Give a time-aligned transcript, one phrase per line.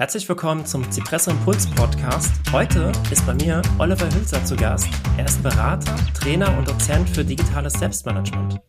[0.00, 2.32] Herzlich willkommen zum Zypresse Impuls Podcast.
[2.52, 4.88] Heute ist bei mir Oliver Hülser zu Gast.
[5.18, 8.62] Er ist Berater, Trainer und Dozent für digitales Selbstmanagement.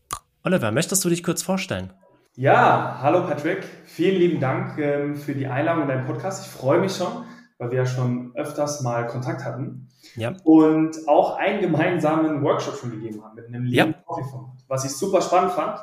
[0.43, 1.93] Oliver, möchtest du dich kurz vorstellen?
[2.35, 3.63] Ja, hallo Patrick.
[3.85, 6.45] Vielen lieben Dank ähm, für die Einladung in deinen Podcast.
[6.45, 7.23] Ich freue mich schon,
[7.59, 9.87] weil wir ja schon öfters mal Kontakt hatten.
[10.17, 10.35] Ja.
[10.43, 14.03] Und auch einen gemeinsamen Workshop schon gegeben haben mit einem lieben ja.
[14.05, 15.79] Coffee-Format, was ich super spannend fand.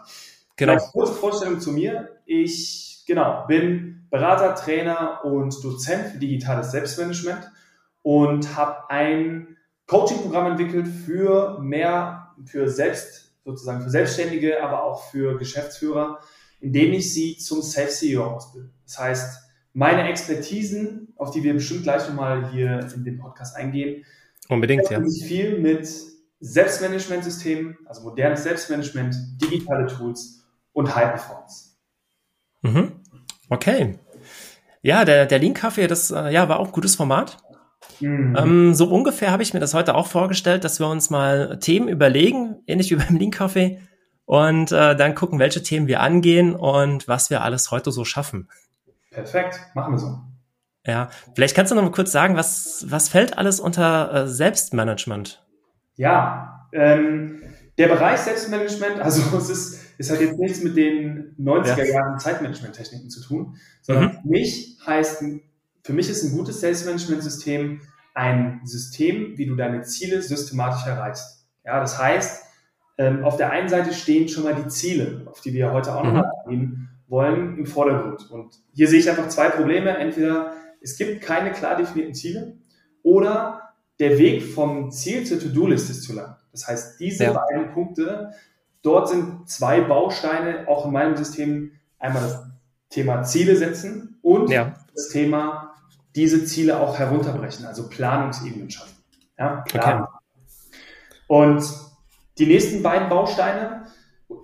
[0.57, 0.73] Genau.
[0.75, 2.19] Vielleicht kurze Vorstellung zu mir.
[2.27, 7.51] Ich, genau, bin Berater, Trainer und Dozent für digitales Selbstmanagement
[8.03, 9.57] und habe ein
[9.87, 16.21] Coaching-Programm entwickelt für mehr, für selbst, sozusagen für Selbstständige, aber auch für Geschäftsführer,
[16.61, 18.71] in dem ich sie zum Self-CEO ausbilde.
[18.85, 19.43] Das heißt,
[19.73, 24.05] meine Expertisen, auf die wir bestimmt gleich nochmal hier in dem Podcast eingehen,
[24.49, 25.03] unbedingt, ja.
[25.05, 25.89] sich viel mit
[26.41, 31.77] Selbstmanagementsystemen, also modernes Selbstmanagement, digitale Tools und High Performance.
[32.63, 33.01] Mhm.
[33.49, 33.99] Okay.
[34.83, 37.39] Ja, der, der Lean-Kaffee, das äh, ja, war auch ein gutes Format.
[38.01, 38.37] Mhm.
[38.39, 41.89] Ähm, so ungefähr habe ich mir das heute auch vorgestellt, dass wir uns mal Themen
[41.89, 43.81] überlegen, ähnlich wie beim Lean-Kaffee,
[44.25, 48.49] und äh, dann gucken, welche Themen wir angehen und was wir alles heute so schaffen.
[49.11, 50.19] Perfekt, machen wir so.
[50.87, 55.45] Ja, vielleicht kannst du noch mal kurz sagen, was, was fällt alles unter äh, Selbstmanagement?
[55.97, 57.43] Ja, ähm,
[57.79, 63.11] der Bereich Selbstmanagement, also es ist es hat jetzt nichts mit den 90er Jahren Zeitmanagement-Techniken
[63.11, 64.11] zu tun, sondern mhm.
[64.23, 65.25] für mich heißt,
[65.83, 67.81] für mich ist ein gutes Selbstmanagement-System
[68.15, 71.47] ein System, wie du deine Ziele systematisch erreichst.
[71.65, 72.43] Ja, das heißt,
[72.99, 76.03] ähm, auf der einen Seite stehen schon mal die Ziele, auf die wir heute auch
[76.03, 76.25] noch mhm.
[76.45, 78.29] eingehen wollen, im Vordergrund.
[78.31, 79.97] Und hier sehe ich einfach zwei Probleme.
[79.97, 82.57] Entweder es gibt keine klar definierten Ziele
[83.03, 86.37] oder der Weg vom Ziel zur To-Do-List ist zu lang.
[86.53, 87.33] Das heißt, diese ja.
[87.33, 88.33] beiden Punkte
[88.83, 91.73] Dort sind zwei Bausteine auch in meinem System.
[91.99, 92.47] Einmal das
[92.91, 94.75] Thema Ziele setzen und ja.
[94.95, 95.75] das Thema
[96.15, 98.97] diese Ziele auch herunterbrechen, also Planungsebenen schaffen.
[99.39, 100.05] Ja, Okay.
[101.29, 101.63] Und
[102.39, 103.85] die nächsten beiden Bausteine,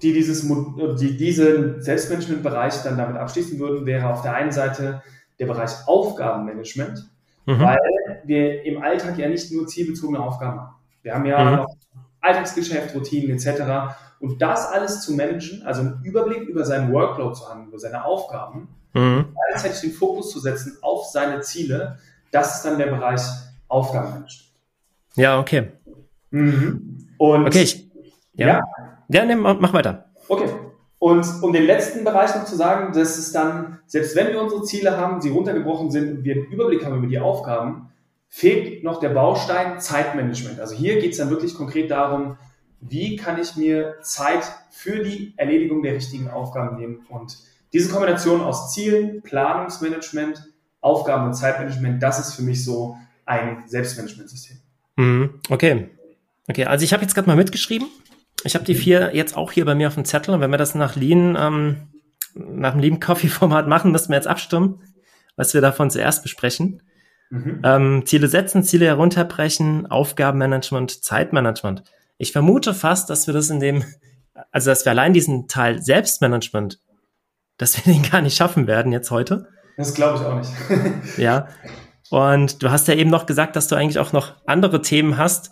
[0.02, 5.02] die dieses, die diesen Selbstmanagement-Bereich dann damit abschließen würden, wäre auf der einen Seite
[5.38, 7.10] der Bereich Aufgabenmanagement,
[7.46, 7.60] mhm.
[7.60, 7.78] weil
[8.24, 10.74] wir im Alltag ja nicht nur zielbezogene Aufgaben haben.
[11.02, 11.56] Wir haben ja mhm.
[11.56, 11.76] noch
[12.20, 13.94] Alltagsgeschäft, Routinen etc.
[14.24, 18.06] Und das alles zu managen, also einen Überblick über seinen Workload zu haben, über seine
[18.06, 19.26] Aufgaben, mhm.
[19.50, 21.98] gleichzeitig den Fokus zu setzen auf seine Ziele,
[22.30, 23.20] das ist dann der Bereich
[23.68, 24.50] Aufgabenmanagement.
[25.16, 25.72] Ja, okay.
[26.30, 27.06] Mhm.
[27.18, 27.90] Und okay, ich,
[28.32, 28.46] ja.
[28.46, 28.60] Ja,
[29.08, 30.06] ja nee, mach weiter.
[30.26, 30.48] Okay.
[30.98, 34.62] Und um den letzten Bereich noch zu sagen, das ist dann, selbst wenn wir unsere
[34.62, 37.90] Ziele haben, sie runtergebrochen sind und wir einen Überblick haben über die Aufgaben,
[38.30, 40.60] fehlt noch der Baustein Zeitmanagement.
[40.60, 42.38] Also hier geht es dann wirklich konkret darum,
[42.88, 47.06] wie kann ich mir Zeit für die Erledigung der richtigen Aufgaben nehmen.
[47.08, 47.38] Und
[47.72, 50.42] diese Kombination aus Zielen, Planungsmanagement,
[50.80, 54.58] Aufgaben und Zeitmanagement, das ist für mich so ein Selbstmanagementsystem.
[54.96, 55.88] Mhm, okay.
[56.46, 57.88] Okay, also ich habe jetzt gerade mal mitgeschrieben.
[58.44, 60.58] Ich habe die vier jetzt auch hier bei mir auf dem Zettel und wenn wir
[60.58, 61.88] das nach Lean, ähm,
[62.34, 64.82] nach dem Lean Coffee Format machen, müssen wir jetzt abstimmen,
[65.36, 66.82] was wir davon zuerst besprechen.
[67.30, 67.62] Mhm.
[67.64, 71.82] Ähm, Ziele setzen, Ziele herunterbrechen, Aufgabenmanagement, Zeitmanagement.
[72.18, 73.84] Ich vermute fast, dass wir das in dem,
[74.50, 76.80] also dass wir allein diesen Teil Selbstmanagement,
[77.58, 79.48] dass wir den gar nicht schaffen werden jetzt heute.
[79.76, 81.18] Das glaube ich auch nicht.
[81.18, 81.48] ja.
[82.10, 85.50] Und du hast ja eben noch gesagt, dass du eigentlich auch noch andere Themen hast,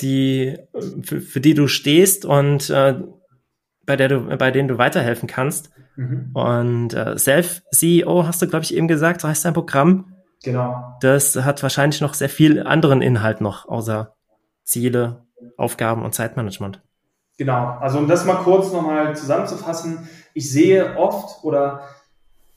[0.00, 0.58] die,
[1.02, 3.00] für, für die du stehst und äh,
[3.84, 5.70] bei, der du, bei denen du weiterhelfen kannst.
[5.94, 6.30] Mhm.
[6.34, 10.12] Und äh, Self-CEO hast du, glaube ich, eben gesagt, so heißt dein Programm.
[10.42, 10.96] Genau.
[11.00, 14.14] Das hat wahrscheinlich noch sehr viel anderen Inhalt noch, außer
[14.64, 15.25] Ziele
[15.56, 16.82] Aufgaben und Zeitmanagement.
[17.38, 21.82] Genau, also um das mal kurz nochmal zusammenzufassen, ich sehe oft oder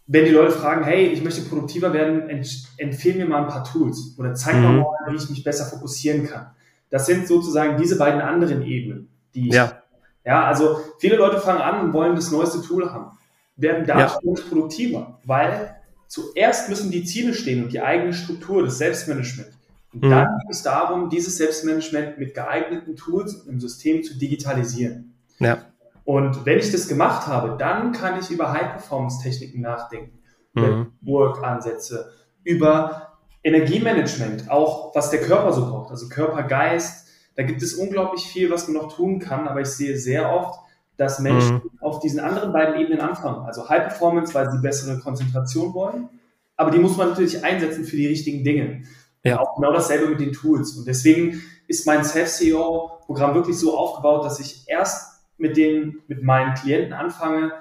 [0.07, 2.29] wenn die Leute fragen, hey, ich möchte produktiver werden,
[2.77, 4.61] empfehle mir mal ein paar Tools oder zeig mhm.
[4.61, 6.47] mir mal, wie ich mich besser fokussieren kann.
[6.89, 9.83] Das sind sozusagen diese beiden anderen Ebenen, die ich, ja.
[10.25, 13.17] ja, also viele Leute fangen an und wollen das neueste Tool haben,
[13.55, 14.47] werden dadurch ja.
[14.47, 15.75] produktiver, weil
[16.07, 19.51] zuerst müssen die Ziele stehen und die eigene Struktur, das Selbstmanagement.
[19.93, 20.09] Und mhm.
[20.09, 25.15] dann geht es darum, dieses Selbstmanagement mit geeigneten Tools und im System zu digitalisieren.
[25.39, 25.59] Ja.
[26.03, 30.19] Und wenn ich das gemacht habe, dann kann ich über High-Performance-Techniken nachdenken,
[30.53, 30.93] über mhm.
[31.01, 32.11] Work-Ansätze,
[32.43, 37.07] über Energiemanagement, auch was der Körper so braucht, also Körper, Geist.
[37.35, 40.59] Da gibt es unglaublich viel, was man noch tun kann, aber ich sehe sehr oft,
[40.97, 41.71] dass Menschen mhm.
[41.79, 43.45] auf diesen anderen beiden Ebenen anfangen.
[43.45, 46.09] Also High Performance, weil sie bessere Konzentration wollen,
[46.57, 48.83] aber die muss man natürlich einsetzen für die richtigen Dinge.
[49.23, 49.39] Ja.
[49.39, 50.73] Auch genau dasselbe mit den Tools.
[50.77, 56.53] Und deswegen ist mein Self-CEO-Programm wirklich so aufgebaut, dass ich erst mit den, mit meinen
[56.53, 57.51] Klienten anfange,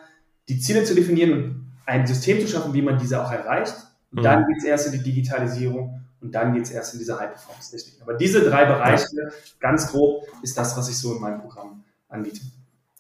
[0.49, 3.75] die Ziele zu definieren und ein System zu schaffen, wie man diese auch erreicht.
[4.11, 4.25] Und mhm.
[4.25, 8.03] dann geht es erst in die Digitalisierung und dann geht es erst in diese High-Performance-Technik.
[8.03, 9.07] Aber diese drei Bereiche,
[9.61, 12.41] ganz grob, ist das, was ich so in meinem Programm anbiete.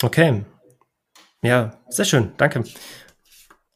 [0.02, 0.44] Okay.
[1.42, 2.32] Ja, sehr schön.
[2.36, 2.64] Danke.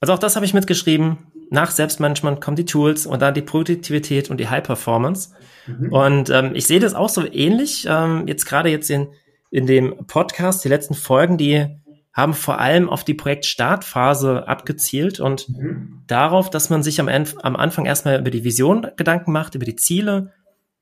[0.00, 1.18] Also auch das habe ich mitgeschrieben.
[1.50, 5.30] Nach Selbstmanagement kommen die Tools und dann die Produktivität und die High Performance.
[5.66, 5.92] Mhm.
[5.92, 7.86] Und ähm, ich sehe das auch so ähnlich.
[7.88, 9.08] Ähm, jetzt gerade jetzt in,
[9.50, 11.66] in dem Podcast, die letzten Folgen, die
[12.12, 16.02] haben vor allem auf die Projektstartphase abgezielt und mhm.
[16.06, 19.76] darauf, dass man sich am, am Anfang erstmal über die Vision Gedanken macht, über die
[19.76, 20.32] Ziele,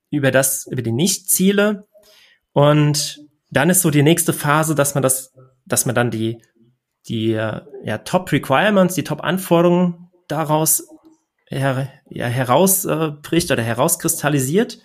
[0.09, 1.87] über das, über die Nicht-Ziele.
[2.51, 5.33] Und dann ist so die nächste Phase, dass man das,
[5.65, 6.41] dass man dann die,
[7.07, 10.87] die ja, Top Requirements, die Top Anforderungen daraus
[11.47, 14.79] her, ja, herausbricht äh, oder herauskristallisiert.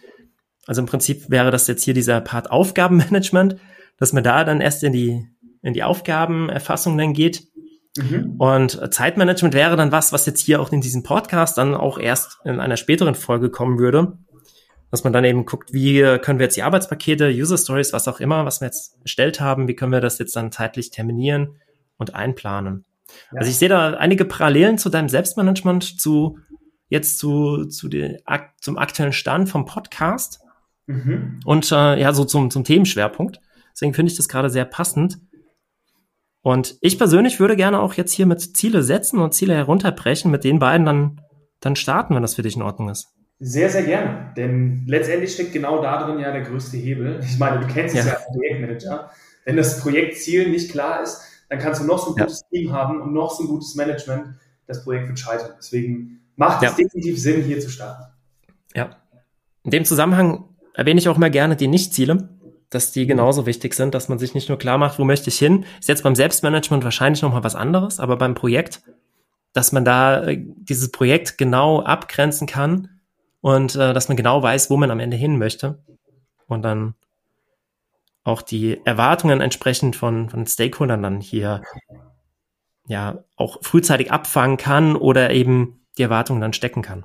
[0.67, 3.57] Also im Prinzip wäre das jetzt hier dieser Part Aufgabenmanagement,
[3.99, 5.27] dass man da dann erst in die
[5.63, 7.49] in die Aufgabenerfassung dann geht.
[7.97, 8.35] Mhm.
[8.39, 12.39] Und Zeitmanagement wäre dann was, was jetzt hier auch in diesem Podcast dann auch erst
[12.45, 14.19] in einer späteren Folge kommen würde.
[14.93, 18.21] Dass man dann eben guckt, wie können wir jetzt die Arbeitspakete, User Stories, was auch
[18.21, 21.57] immer, was wir jetzt erstellt haben, wie können wir das jetzt dann zeitlich terminieren
[21.97, 22.85] und einplanen.
[23.33, 23.39] Ja.
[23.39, 26.39] Also ich sehe da einige Parallelen zu deinem Selbstmanagement, zu
[26.89, 28.19] jetzt zu, zu den,
[28.61, 30.41] zum aktuellen Stand vom Podcast
[30.87, 31.41] mhm.
[31.45, 33.41] und äh, ja, so zum, zum Themenschwerpunkt.
[33.73, 35.19] Deswegen finde ich das gerade sehr passend.
[36.43, 40.45] Und ich persönlich würde gerne auch jetzt hier mit Ziele setzen und Ziele herunterbrechen, mit
[40.45, 41.21] den beiden dann,
[41.61, 43.09] dann starten, wenn das für dich in Ordnung ist.
[43.39, 44.33] Sehr, sehr gerne.
[44.37, 47.21] Denn letztendlich steckt genau da drin ja der größte Hebel.
[47.23, 49.11] Ich meine, du kennst es ja, ja als Projektmanager.
[49.45, 52.59] Wenn das Projektziel nicht klar ist, dann kannst du noch so ein gutes ja.
[52.59, 54.35] Team haben und noch so ein gutes Management.
[54.67, 55.53] Das Projekt wird scheitern.
[55.59, 58.05] Deswegen macht es definitiv Sinn, hier zu starten.
[58.75, 58.97] Ja.
[59.63, 60.45] In dem Zusammenhang
[60.75, 62.29] erwähne ich auch immer gerne die Nichtziele
[62.71, 65.39] dass die genauso wichtig sind, dass man sich nicht nur klar macht, wo möchte ich
[65.39, 65.65] hin.
[65.79, 68.83] Ist jetzt beim Selbstmanagement wahrscheinlich nochmal was anderes, aber beim Projekt,
[69.53, 72.89] dass man da äh, dieses Projekt genau abgrenzen kann
[73.41, 75.79] und äh, dass man genau weiß, wo man am Ende hin möchte
[76.49, 76.95] und dann
[78.27, 81.63] auch die Erwartungen entsprechend von, von Stakeholdern dann hier
[82.87, 87.05] ja auch frühzeitig abfangen kann oder eben die Erwartungen dann stecken kann.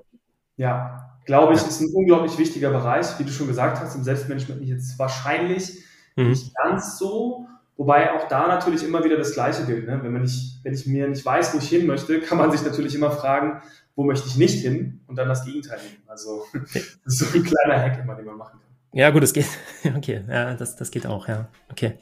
[0.58, 3.18] Ja, glaube ich, ist ein unglaublich wichtiger Bereich.
[3.20, 5.84] Wie du schon gesagt hast, im Selbstmanagement jetzt wahrscheinlich
[6.16, 6.30] mhm.
[6.30, 7.48] nicht ganz so.
[7.78, 9.88] Wobei auch da natürlich immer wieder das Gleiche gilt.
[9.88, 10.00] Ne?
[10.04, 12.64] Wenn, man nicht, wenn ich mir nicht weiß, wo ich hin möchte, kann man sich
[12.64, 13.62] natürlich immer fragen,
[13.96, 16.04] wo möchte ich nicht hin und dann das Gegenteil nehmen.
[16.08, 16.76] Also das
[17.06, 18.61] ist so ein kleiner Hack immer, den man machen kann.
[18.94, 19.48] Ja, gut, das geht.
[19.96, 21.48] Okay, ja, das, das geht auch, ja.
[21.72, 21.98] Okay.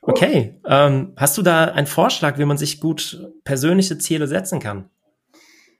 [0.00, 0.60] Okay.
[0.66, 4.90] Ähm, hast du da einen Vorschlag, wie man sich gut persönliche Ziele setzen kann?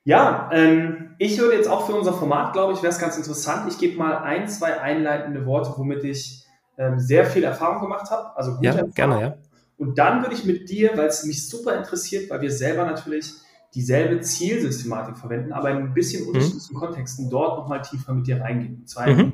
[0.04, 3.70] Ja, ähm, ich würde jetzt auch für unser Format, glaube ich, wäre es ganz interessant.
[3.70, 6.44] Ich gebe mal ein, zwei einleitende Worte, womit ich
[6.76, 8.36] ähm, sehr viel Erfahrung gemacht habe.
[8.36, 8.92] Also gute ja, Erfahrung.
[8.92, 9.36] gerne, ja.
[9.76, 13.32] Und dann würde ich mit dir, weil es mich super interessiert, weil wir selber natürlich
[13.74, 16.28] dieselbe Zielsystematik verwenden, aber in ein bisschen mhm.
[16.28, 16.78] unterschiedlichen mhm.
[16.78, 18.80] Kontexten dort nochmal tiefer mit dir reingehen.
[18.80, 19.32] Und zwar mhm.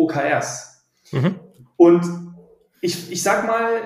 [0.00, 0.84] OKRs.
[1.12, 1.36] Mhm.
[1.76, 2.04] Und
[2.80, 3.82] ich, ich sag mal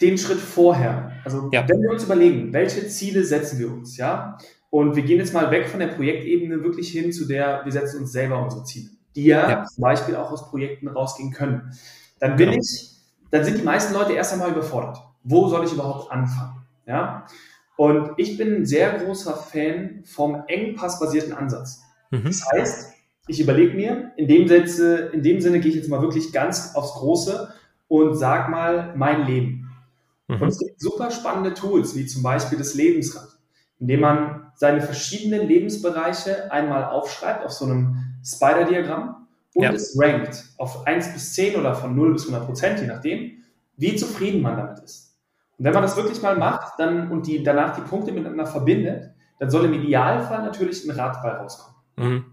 [0.00, 1.12] den Schritt vorher.
[1.24, 1.68] Also ja.
[1.68, 4.38] wenn wir uns überlegen, welche Ziele setzen wir uns, ja?
[4.70, 8.00] Und wir gehen jetzt mal weg von der Projektebene wirklich hin zu der, wir setzen
[8.00, 9.64] uns selber unsere Ziele, die ja, ja.
[9.64, 11.72] zum Beispiel auch aus Projekten rausgehen können.
[12.20, 12.60] Dann bin genau.
[12.60, 12.90] ich,
[13.30, 14.98] dann sind die meisten Leute erst einmal überfordert.
[15.24, 16.66] Wo soll ich überhaupt anfangen?
[16.86, 17.26] Ja?
[17.76, 21.82] Und ich bin ein sehr großer Fan vom engpassbasierten Ansatz.
[22.10, 22.24] Mhm.
[22.24, 22.92] Das heißt,
[23.28, 26.74] ich überlege mir, in dem, Sätze, in dem Sinne gehe ich jetzt mal wirklich ganz
[26.74, 27.52] aufs Große
[27.86, 29.70] und sag mal mein Leben.
[30.26, 30.42] Mhm.
[30.42, 33.38] Und es gibt super spannende Tools, wie zum Beispiel das Lebensrad
[33.80, 39.72] indem man seine verschiedenen Lebensbereiche einmal aufschreibt auf so einem Spider-Diagramm und ja.
[39.72, 43.44] es rankt auf 1 bis 10 oder von 0 bis 100 Prozent, je nachdem,
[43.76, 45.16] wie zufrieden man damit ist.
[45.56, 49.10] Und wenn man das wirklich mal macht dann, und die, danach die Punkte miteinander verbindet,
[49.38, 51.76] dann soll im Idealfall natürlich ein Radball rauskommen.
[51.96, 52.24] Mhm.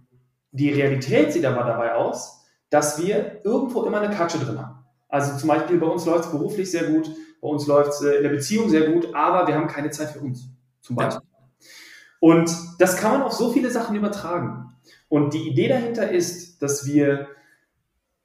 [0.55, 4.85] Die Realität sieht aber dabei aus, dass wir irgendwo immer eine Katsche drin haben.
[5.09, 7.09] Also zum Beispiel bei uns läuft es beruflich sehr gut,
[7.41, 10.11] bei uns läuft es äh, in der Beziehung sehr gut, aber wir haben keine Zeit
[10.11, 10.49] für uns.
[10.81, 11.21] Zum Beispiel.
[11.29, 11.69] Ja.
[12.19, 14.73] Und das kann man auf so viele Sachen übertragen.
[15.09, 17.27] Und die Idee dahinter ist, dass wir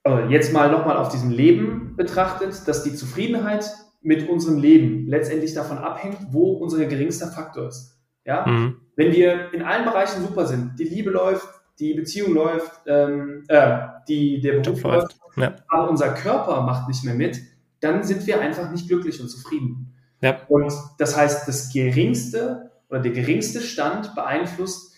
[0.04, 3.70] äh, jetzt mal nochmal auf diesem Leben betrachtet, dass die Zufriedenheit
[4.00, 7.98] mit unserem Leben letztendlich davon abhängt, wo unser geringster Faktor ist.
[8.24, 8.46] Ja?
[8.46, 8.76] Mhm.
[8.96, 11.48] Wenn wir in allen Bereichen super sind, die Liebe läuft,
[11.80, 15.56] die Beziehung läuft, ähm, äh, die, der Beruf läuft, ja.
[15.68, 17.40] aber unser Körper macht nicht mehr mit,
[17.80, 19.96] dann sind wir einfach nicht glücklich und zufrieden.
[20.20, 20.40] Ja.
[20.48, 24.94] Und das heißt, das geringste oder der geringste Stand beeinflusst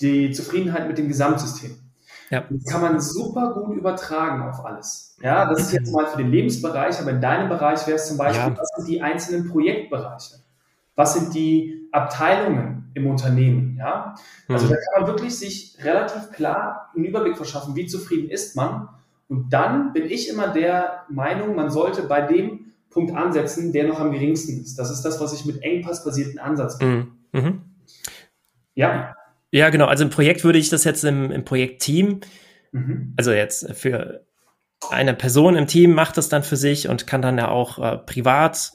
[0.00, 1.78] die Zufriedenheit mit dem Gesamtsystem.
[2.28, 2.44] Ja.
[2.50, 5.16] Das kann man super gut übertragen auf alles.
[5.22, 8.18] Ja, das ist jetzt mal für den Lebensbereich, aber in deinem Bereich wäre es zum
[8.18, 8.58] Beispiel, ja.
[8.58, 10.34] was sind die einzelnen Projektbereiche?
[10.96, 13.76] Was sind die Abteilungen im Unternehmen.
[13.78, 14.14] Ja?
[14.48, 14.70] Also mhm.
[14.70, 18.88] da kann man wirklich sich relativ klar einen Überblick verschaffen, wie zufrieden ist man.
[19.28, 24.00] Und dann bin ich immer der Meinung, man sollte bei dem Punkt ansetzen, der noch
[24.00, 24.78] am geringsten ist.
[24.78, 26.90] Das ist das, was ich mit engpassbasierten Ansatz mache.
[26.90, 27.12] Mhm.
[27.32, 27.60] mhm.
[28.74, 29.14] Ja.
[29.50, 29.86] Ja, genau.
[29.86, 32.20] Also im Projekt würde ich das jetzt im, im Projektteam,
[32.72, 33.14] mhm.
[33.16, 34.26] also jetzt für
[34.90, 37.96] eine Person im Team macht das dann für sich und kann dann ja auch äh,
[37.98, 38.72] privat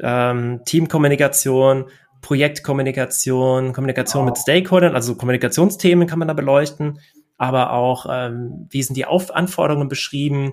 [0.00, 1.86] ähm, Teamkommunikation,
[2.20, 4.30] Projektkommunikation, Kommunikation wow.
[4.30, 7.00] mit Stakeholdern, also Kommunikationsthemen kann man da beleuchten,
[7.36, 10.52] aber auch ähm, wie sind die Auf Anforderungen beschrieben,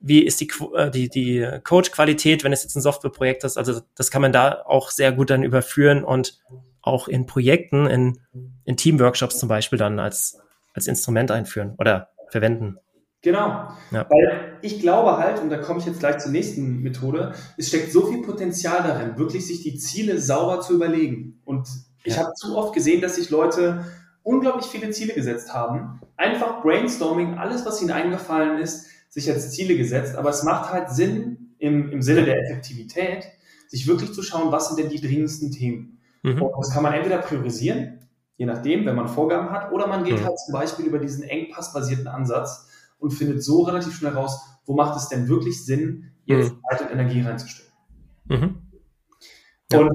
[0.00, 3.56] wie ist die, äh, die, die Coach-Qualität, wenn es jetzt ein Softwareprojekt ist.
[3.56, 6.38] Also das kann man da auch sehr gut dann überführen und
[6.82, 8.20] auch in Projekten, in,
[8.64, 10.38] in Teamworkshops zum Beispiel dann als,
[10.74, 12.76] als Instrument einführen oder verwenden.
[13.22, 13.68] Genau.
[13.90, 14.06] Ja.
[14.08, 17.92] Weil ich glaube halt, und da komme ich jetzt gleich zur nächsten Methode, es steckt
[17.92, 21.40] so viel Potenzial darin, wirklich sich die Ziele sauber zu überlegen.
[21.44, 21.68] Und
[22.04, 22.22] ich ja.
[22.22, 23.84] habe zu oft gesehen, dass sich Leute
[24.22, 26.00] unglaublich viele Ziele gesetzt haben.
[26.16, 30.16] Einfach Brainstorming, alles, was ihnen eingefallen ist, sich als Ziele gesetzt.
[30.16, 33.26] Aber es macht halt Sinn im, im Sinne der Effektivität,
[33.68, 36.00] sich wirklich zu schauen, was sind denn die dringendsten Themen.
[36.22, 36.40] Mhm.
[36.40, 37.98] Und das kann man entweder priorisieren,
[38.36, 40.24] je nachdem, wenn man Vorgaben hat, oder man geht mhm.
[40.24, 42.69] halt zum Beispiel über diesen engpassbasierten Ansatz
[43.00, 46.60] und findet so relativ schnell raus, wo macht es denn wirklich Sinn, jetzt mhm.
[46.70, 47.72] Zeit und Energie reinzustellen.
[48.28, 48.54] Mhm.
[49.72, 49.78] Ja.
[49.80, 49.90] Und,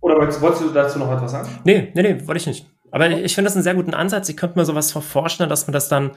[0.00, 1.48] oder wolltest, du dazu noch etwas sagen?
[1.64, 2.66] Nee, nee, nee, wollte ich nicht.
[2.90, 4.28] Aber ich, ich finde das einen sehr guten Ansatz.
[4.28, 6.12] Ich könnte mir sowas vorstellen, dass man das dann,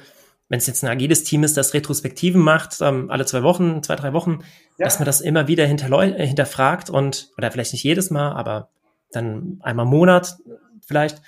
[0.49, 3.95] wenn es jetzt ein agiles Team ist, das Retrospektiven macht, ähm, alle zwei Wochen, zwei,
[3.95, 4.39] drei Wochen,
[4.77, 4.85] ja.
[4.85, 8.69] dass man das immer wieder äh, hinterfragt und, oder vielleicht nicht jedes Mal, aber
[9.11, 10.37] dann einmal im Monat
[10.85, 11.21] vielleicht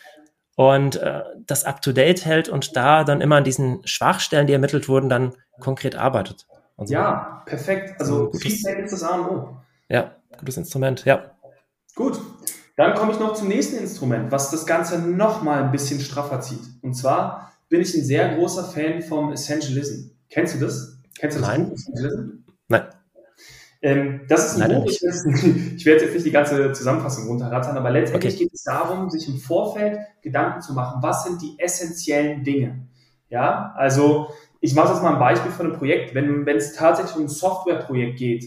[0.60, 5.08] und äh, das up-to-date hält und da dann immer an diesen Schwachstellen, die ermittelt wurden,
[5.08, 6.48] dann konkret arbeitet.
[6.78, 6.94] So.
[6.94, 7.96] Ja, perfekt.
[7.98, 9.58] Also Feedback ist das A und O.
[9.88, 11.32] Ja, gutes Instrument, ja.
[11.96, 12.20] Gut,
[12.76, 16.68] dann komme ich noch zum nächsten Instrument, was das Ganze nochmal ein bisschen straffer zieht.
[16.82, 20.10] Und zwar bin ich ein sehr großer Fan vom Essentialism.
[20.30, 20.98] Kennst du das?
[21.18, 22.44] Kennst du das Nein.
[22.68, 22.84] Nein.
[23.82, 27.92] Ähm, das ist ein Buch, ich, ich werde jetzt nicht die ganze Zusammenfassung runterrattern, aber
[27.92, 28.44] letztendlich okay.
[28.44, 32.88] geht es darum, sich im Vorfeld Gedanken zu machen, was sind die essentiellen Dinge.
[33.30, 34.28] Ja, also
[34.60, 36.14] ich mache jetzt mal ein Beispiel von einem Projekt.
[36.14, 38.46] Wenn wenn es tatsächlich um ein Softwareprojekt geht,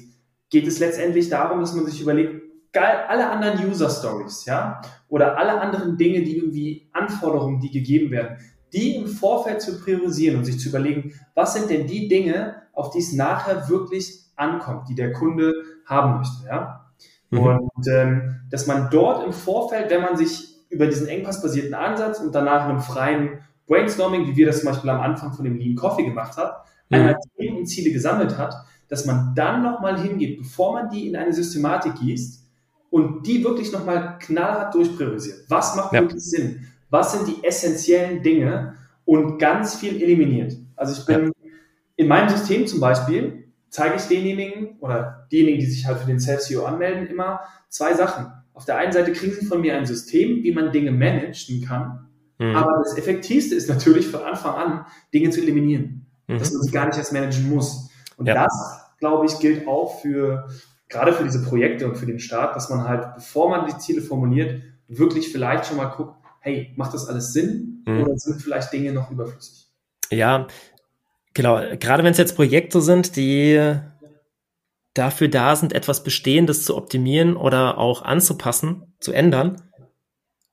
[0.51, 5.39] geht es letztendlich darum, dass man sich überlegt, geil, alle anderen User Stories, ja, oder
[5.39, 8.37] alle anderen Dinge, die irgendwie Anforderungen, die gegeben werden,
[8.73, 12.91] die im Vorfeld zu priorisieren und sich zu überlegen, was sind denn die Dinge, auf
[12.91, 15.53] die es nachher wirklich ankommt, die der Kunde
[15.87, 16.47] haben möchte.
[16.47, 16.87] Ja?
[17.31, 17.39] Mhm.
[17.39, 22.35] Und ähm, dass man dort im Vorfeld, wenn man sich über diesen engpassbasierten Ansatz und
[22.35, 26.05] danach einem freien Brainstorming, wie wir das zum Beispiel am Anfang von dem Lean Coffee
[26.05, 26.53] gemacht haben,
[26.89, 26.97] mhm.
[26.97, 28.55] einmal Themen und Ziele gesammelt hat,
[28.89, 32.43] dass man dann nochmal hingeht, bevor man die in eine Systematik gießt
[32.91, 35.47] und die wirklich nochmal knallhart durchpriorisiert.
[35.49, 36.03] Was macht ja.
[36.03, 36.67] wirklich Sinn?
[36.91, 38.75] Was sind die essentiellen Dinge?
[39.05, 40.57] Und ganz viel eliminiert.
[40.77, 41.51] Also ich bin ja.
[41.97, 43.42] in meinem System zum Beispiel,
[43.73, 48.31] zeige ich denjenigen oder diejenigen, die sich halt für den Self-CEO anmelden, immer zwei Sachen.
[48.53, 52.07] Auf der einen Seite kriegen sie von mir ein System, wie man Dinge managen kann.
[52.39, 52.55] Mhm.
[52.55, 56.07] Aber das Effektivste ist natürlich von Anfang an, Dinge zu eliminieren.
[56.29, 56.39] Mhm.
[56.39, 57.91] Dass man sie gar nicht erst managen muss.
[58.19, 58.35] Und ja.
[58.35, 58.53] das,
[58.99, 60.49] glaube ich, gilt auch für,
[60.91, 64.03] gerade für diese Projekte und für den Start, dass man halt, bevor man die Ziele
[64.03, 67.85] formuliert, wirklich vielleicht schon mal guckt, hey, macht das alles Sinn?
[67.87, 68.03] Mhm.
[68.03, 69.71] Oder sind vielleicht Dinge noch überflüssig?
[70.11, 70.47] Ja,
[71.35, 73.79] Genau, gerade wenn es jetzt Projekte sind, die
[74.95, 79.63] dafür da sind, etwas Bestehendes zu optimieren oder auch anzupassen, zu ändern,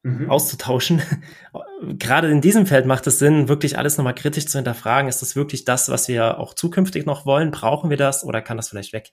[0.03, 0.29] mhm.
[0.29, 1.01] auszutauschen.
[1.98, 5.09] gerade in diesem Feld macht es Sinn, wirklich alles nochmal kritisch zu hinterfragen.
[5.09, 7.51] Ist das wirklich das, was wir auch zukünftig noch wollen?
[7.51, 9.12] Brauchen wir das oder kann das vielleicht weg?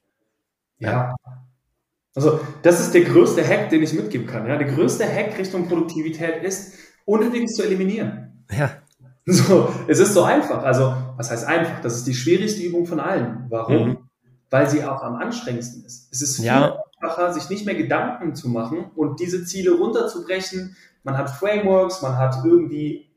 [0.78, 1.14] Ja.
[2.14, 4.46] Also, das ist der größte Hack, den ich mitgeben kann.
[4.46, 4.56] Ja?
[4.56, 8.44] Der größte Hack Richtung Produktivität ist, Unnötiges zu eliminieren.
[8.50, 8.82] Ja.
[9.33, 10.62] So, es ist so einfach.
[10.62, 11.80] Also, was heißt einfach?
[11.80, 13.47] Das ist die schwierigste Übung von allen.
[13.49, 13.88] Warum?
[13.88, 13.99] Mhm.
[14.50, 16.09] Weil sie auch am anstrengendsten ist.
[16.12, 16.78] Es ist viel ja.
[17.00, 20.76] einfacher, sich nicht mehr Gedanken zu machen und diese Ziele runterzubrechen.
[21.02, 23.11] Man hat Frameworks, man hat irgendwie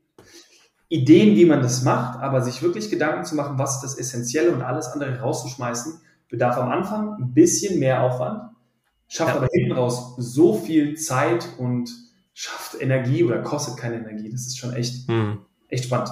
[0.88, 4.50] Ideen, wie man das macht, aber sich wirklich Gedanken zu machen, was ist das Essentielle
[4.50, 8.50] und alles andere rauszuschmeißen, bedarf am Anfang ein bisschen mehr Aufwand,
[9.06, 9.36] schafft ja.
[9.36, 11.88] aber hinten raus so viel Zeit und
[12.34, 14.30] schafft Energie oder kostet keine Energie.
[14.30, 15.08] Das ist schon echt.
[15.08, 16.10] Mhm echt spannend.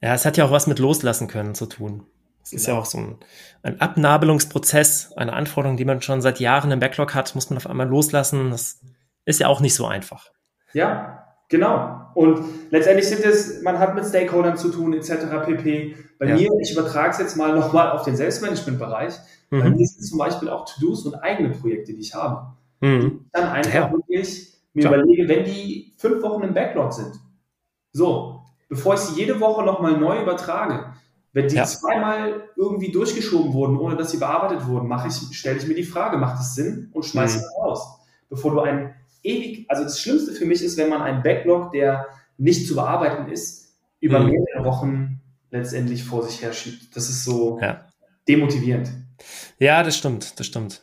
[0.00, 2.06] Ja, es hat ja auch was mit Loslassen können zu tun.
[2.42, 2.60] Es genau.
[2.60, 2.82] ist ja genau.
[2.82, 3.16] auch so ein,
[3.62, 7.66] ein Abnabelungsprozess, eine Anforderung, die man schon seit Jahren im Backlog hat, muss man auf
[7.66, 8.50] einmal loslassen.
[8.50, 8.80] Das
[9.24, 10.30] ist ja auch nicht so einfach.
[10.72, 12.10] Ja, genau.
[12.14, 15.44] Und letztendlich sind es, man hat mit Stakeholdern zu tun, etc.
[15.44, 15.96] pp.
[16.18, 16.34] Bei ja.
[16.34, 19.14] mir, ich übertrage es jetzt mal nochmal auf den Selbstmanagement-Bereich.
[19.50, 19.60] Mhm.
[19.60, 22.54] Bei mir sind zum Beispiel auch To-Dos und eigene Projekte, die ich habe.
[22.80, 23.26] Mhm.
[23.32, 23.92] Dann einfach ja.
[23.92, 24.94] wirklich mir Klar.
[24.94, 27.12] überlege, wenn die fünf Wochen im Backlog sind,
[27.92, 28.37] so,
[28.68, 30.92] bevor ich sie jede Woche nochmal neu übertrage,
[31.32, 31.64] wenn die ja.
[31.64, 35.84] zweimal irgendwie durchgeschoben wurden, ohne dass sie bearbeitet wurden, mache ich, stelle ich mir die
[35.84, 37.44] Frage, macht es Sinn und schmeiße mhm.
[37.44, 38.00] es raus.
[38.28, 42.06] Bevor du einen ewig, also das Schlimmste für mich ist, wenn man einen Backlog, der
[42.36, 44.30] nicht zu bearbeiten ist, über mhm.
[44.30, 45.20] mehrere Wochen
[45.50, 46.94] letztendlich vor sich her schiebt.
[46.96, 47.86] Das ist so ja.
[48.28, 48.90] demotivierend.
[49.58, 50.82] Ja, das stimmt, das stimmt.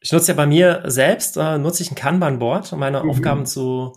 [0.00, 3.10] Ich nutze ja bei mir selbst, äh, nutze ich ein Kanban-Board, um meine mhm.
[3.10, 3.92] Aufgaben zu,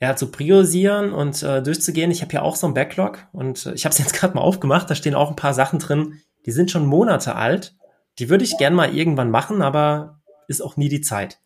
[0.00, 2.10] ja, zu priorisieren und äh, durchzugehen.
[2.10, 4.42] Ich habe ja auch so ein Backlog und äh, ich habe es jetzt gerade mal
[4.42, 7.74] aufgemacht, da stehen auch ein paar Sachen drin, die sind schon Monate alt.
[8.18, 11.38] Die würde ich gern mal irgendwann machen, aber ist auch nie die Zeit.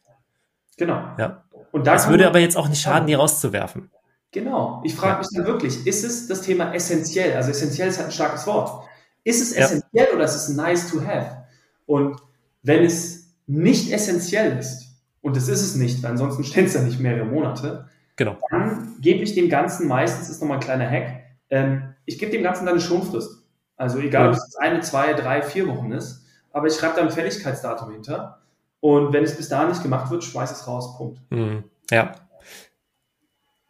[0.76, 1.02] Genau.
[1.18, 1.44] Ja.
[1.72, 3.90] Und da es würde aber jetzt auch nicht schaden, die rauszuwerfen.
[4.32, 4.80] Genau.
[4.84, 7.36] Ich frage mich dann wirklich, ist es das Thema essentiell?
[7.36, 8.84] Also essentiell ist halt ein starkes Wort.
[9.24, 10.14] Ist es essentiell ja.
[10.14, 11.44] oder ist es nice to have?
[11.86, 12.16] Und
[12.62, 14.90] wenn es nicht essentiell ist,
[15.22, 17.88] und das ist es nicht, weil ansonsten steht es ja nicht mehrere Monate,
[18.20, 18.38] genau.
[18.50, 22.42] dann gebe ich dem Ganzen meistens, ist nochmal ein kleiner Hack, ähm, ich gebe dem
[22.42, 23.44] Ganzen dann eine Schonfrist.
[23.76, 27.10] Also egal, ob es eine, zwei, drei, vier Wochen ist, aber ich schreibe da ein
[27.10, 28.42] Fälligkeitsdatum hinter.
[28.80, 30.96] Und wenn es bis dahin nicht gemacht wird, schmeiß es raus.
[30.96, 31.20] Punkt.
[31.30, 31.64] Mhm.
[31.90, 32.12] Ja.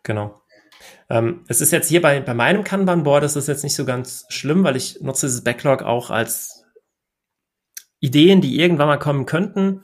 [0.03, 0.41] Genau.
[1.09, 4.27] Ähm, es ist jetzt hier bei, bei meinem Kanban-Board, das ist jetzt nicht so ganz
[4.31, 6.65] schlimm, weil ich nutze dieses Backlog auch als
[8.01, 9.83] Ideen, die irgendwann mal kommen könnten.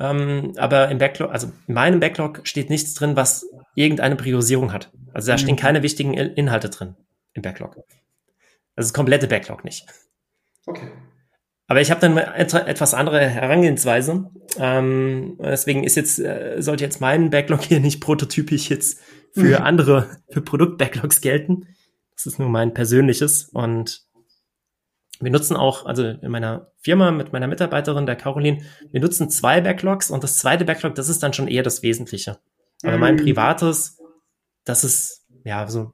[0.00, 4.92] Ähm, aber im Backlog, also in meinem Backlog steht nichts drin, was irgendeine Priorisierung hat.
[5.12, 5.38] Also da mhm.
[5.38, 6.94] stehen keine wichtigen Inhalte drin
[7.32, 7.76] im Backlog.
[8.76, 9.86] Also das komplette Backlog nicht.
[10.66, 10.88] Okay.
[11.66, 14.30] Aber ich habe dann etwas andere Herangehensweise.
[14.58, 19.00] Ähm, deswegen ist jetzt, äh, sollte jetzt mein Backlog hier nicht prototypisch jetzt
[19.34, 21.66] für andere, für Produkt-Backlogs gelten.
[22.14, 23.50] Das ist nur mein persönliches.
[23.52, 24.07] Und
[25.20, 29.60] wir nutzen auch, also in meiner Firma mit meiner Mitarbeiterin, der Caroline, wir nutzen zwei
[29.60, 32.38] Backlogs und das zweite Backlog, das ist dann schon eher das Wesentliche.
[32.84, 33.24] Aber mein mhm.
[33.24, 33.98] privates,
[34.64, 35.92] das ist ja so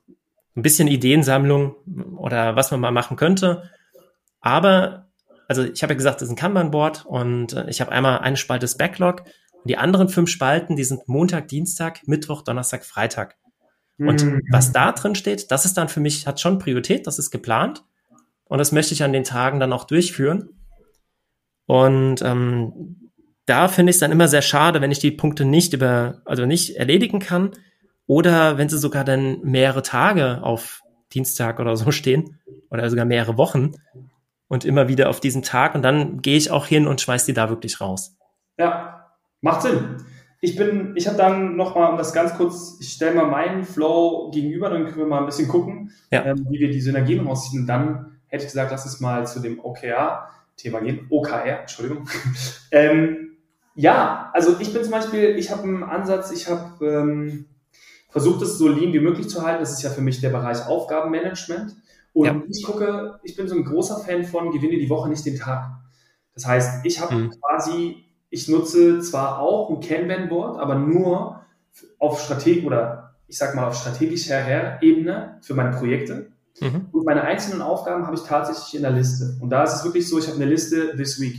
[0.57, 1.75] ein bisschen Ideensammlung
[2.17, 3.71] oder was man mal machen könnte.
[4.41, 5.09] Aber
[5.49, 8.37] also ich habe ja gesagt, das ist ein Kanban-Board und äh, ich habe einmal eine
[8.37, 9.21] Spalte des Backlog
[9.53, 13.37] und die anderen fünf Spalten, die sind Montag, Dienstag, Mittwoch, Donnerstag, Freitag.
[13.97, 14.43] Und mhm.
[14.51, 17.85] was da drin steht, das ist dann für mich, hat schon Priorität, das ist geplant
[18.47, 20.51] und das möchte ich an den Tagen dann auch durchführen.
[21.67, 23.11] Und ähm,
[23.47, 26.47] da finde ich es dann immer sehr schade, wenn ich die Punkte nicht über, also
[26.47, 27.53] nicht erledigen kann
[28.07, 32.39] oder wenn sie sogar dann mehrere Tage auf Dienstag oder so stehen
[32.71, 33.73] oder sogar mehrere Wochen
[34.49, 37.35] und immer wieder auf diesen Tag und dann gehe ich auch hin und schmeiß die
[37.35, 38.17] da wirklich raus.
[38.59, 39.97] Ja, macht Sinn.
[40.41, 44.31] Ich bin, ich habe dann nochmal, um das ganz kurz, ich stelle mal meinen Flow
[44.31, 46.25] gegenüber, dann können wir mal ein bisschen gucken, ja.
[46.25, 47.63] ähm, wie wir die Synergien rausziehen.
[47.63, 51.07] Und dann hätte ich gesagt, lass uns mal zu dem OKR-Thema gehen.
[51.09, 52.09] OKR, Entschuldigung.
[52.71, 53.37] ähm,
[53.75, 57.47] ja, also ich bin zum Beispiel, ich habe einen Ansatz, ich habe ähm,
[58.11, 59.61] versucht, es so lean wie möglich zu halten.
[59.61, 61.77] Das ist ja für mich der Bereich Aufgabenmanagement.
[62.13, 62.43] Und ja.
[62.49, 65.71] ich gucke, ich bin so ein großer Fan von gewinne die Woche nicht den Tag.
[66.35, 67.31] Das heißt, ich habe mhm.
[67.41, 71.45] quasi, ich nutze zwar auch ein Kanban-Board, aber nur
[71.99, 76.34] auf Strategie oder ich sag mal auf strategischer Ebene für meine Projekte.
[76.61, 76.89] Mhm.
[76.93, 79.37] Und meine einzelnen Aufgaben habe ich tatsächlich in der Liste.
[79.41, 81.37] Und da ist es wirklich so, ich habe eine Liste this week.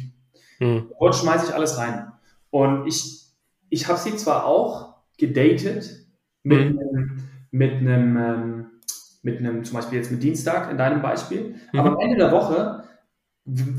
[0.60, 0.92] Mhm.
[1.00, 2.12] Dort schmeiße ich alles rein.
[2.50, 3.26] Und ich,
[3.70, 6.08] ich habe sie zwar auch gedatet
[6.44, 6.80] mit, mhm.
[6.80, 7.20] einem,
[7.52, 8.66] mit einem ähm,
[9.26, 11.56] mit einem, zum Beispiel jetzt mit Dienstag in deinem Beispiel.
[11.74, 11.80] Mhm.
[11.80, 12.84] Aber am Ende der Woche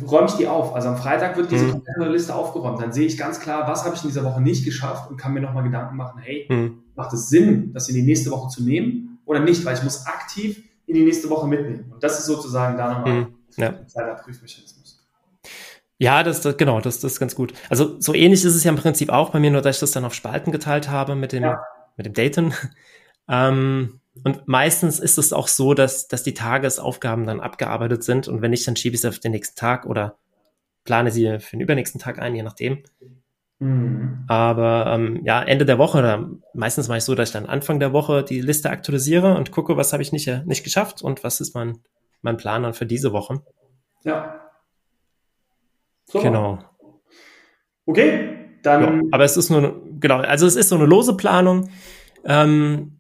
[0.05, 0.75] räume ich die auf.
[0.75, 1.71] Also am Freitag wird diese mhm.
[1.71, 2.83] komplette Liste aufgeräumt.
[2.83, 5.33] Dann sehe ich ganz klar, was habe ich in dieser Woche nicht geschafft und kann
[5.33, 6.83] mir nochmal Gedanken machen, hey, mhm.
[6.97, 9.65] macht es Sinn, das in die nächste Woche zu nehmen oder nicht?
[9.65, 11.93] Weil ich muss aktiv in die nächste Woche mitnehmen.
[11.93, 13.35] Und das ist sozusagen da nochmal mhm.
[13.57, 13.69] ja.
[13.71, 15.07] ein kleiner Prüfmechanismus.
[15.99, 17.55] Ja, das, das genau, das, das ist ganz gut.
[17.71, 19.93] Also so ähnlich ist es ja im Prinzip auch bei mir, nur dass ich das
[19.93, 21.63] dann auf Spalten geteilt habe mit dem, ja.
[21.97, 22.55] mit dem Daten.
[23.29, 28.41] Ähm, und meistens ist es auch so, dass, dass die Tagesaufgaben dann abgearbeitet sind und
[28.41, 30.17] wenn nicht, dann schiebe ich sie auf den nächsten Tag oder
[30.85, 32.85] plane sie für den übernächsten Tag ein, je nachdem.
[33.59, 34.25] Mhm.
[34.29, 37.81] Aber ähm, ja, Ende der Woche oder meistens mache ich so, dass ich dann Anfang
[37.81, 41.41] der Woche die Liste aktualisiere und gucke, was habe ich nicht, nicht geschafft und was
[41.41, 41.79] ist mein,
[42.23, 43.43] mein Plan dann für diese Woche.
[44.05, 44.41] Ja.
[46.05, 46.21] So.
[46.21, 46.59] Genau.
[47.87, 48.83] Okay, dann.
[48.83, 51.71] Ja, aber es ist nur, genau, also es ist so eine lose Planung.
[52.25, 52.97] Ähm,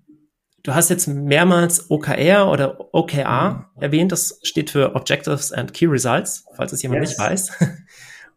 [0.66, 3.82] Du hast jetzt mehrmals OKR oder OKR mhm.
[3.82, 4.10] erwähnt.
[4.10, 7.10] Das steht für Objectives and Key Results, falls es jemand yes.
[7.10, 7.52] nicht weiß.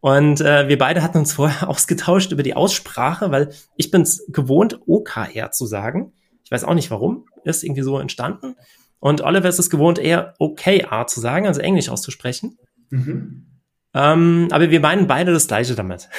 [0.02, 4.26] Und äh, wir beide hatten uns vorher ausgetauscht über die Aussprache, weil ich bin es
[4.30, 6.14] gewohnt, OKR zu sagen.
[6.44, 7.26] Ich weiß auch nicht warum.
[7.44, 8.56] Ist irgendwie so entstanden.
[9.00, 12.58] Und Oliver ist es gewohnt, eher OKR zu sagen, also Englisch auszusprechen.
[12.90, 13.46] Mhm.
[13.94, 16.10] Ähm, aber wir meinen beide das Gleiche damit.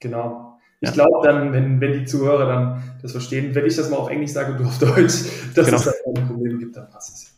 [0.00, 0.58] Genau.
[0.80, 0.94] Ich ja.
[0.94, 4.32] glaube dann, wenn, wenn die Zuhörer dann das verstehen, wenn ich das mal auf Englisch
[4.32, 5.24] sage und du auf Deutsch,
[5.54, 5.78] dass genau.
[5.78, 7.34] es da keine Probleme gibt, dann passt es.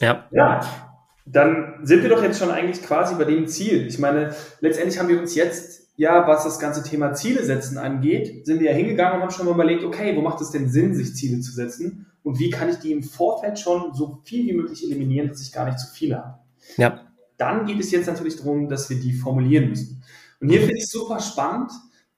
[0.00, 0.24] Ja.
[0.30, 0.89] Ja.
[1.32, 3.86] Dann sind wir doch jetzt schon eigentlich quasi bei dem Ziel.
[3.86, 8.46] Ich meine, letztendlich haben wir uns jetzt, ja, was das ganze Thema Ziele setzen angeht,
[8.46, 10.94] sind wir ja hingegangen und haben schon mal überlegt, okay, wo macht es denn Sinn,
[10.94, 12.06] sich Ziele zu setzen?
[12.22, 15.52] Und wie kann ich die im Vorfeld schon so viel wie möglich eliminieren, dass ich
[15.52, 16.38] gar nicht zu viele habe?
[16.76, 17.00] Ja.
[17.36, 20.02] Dann geht es jetzt natürlich darum, dass wir die formulieren müssen.
[20.40, 21.70] Und hier finde ich super spannend,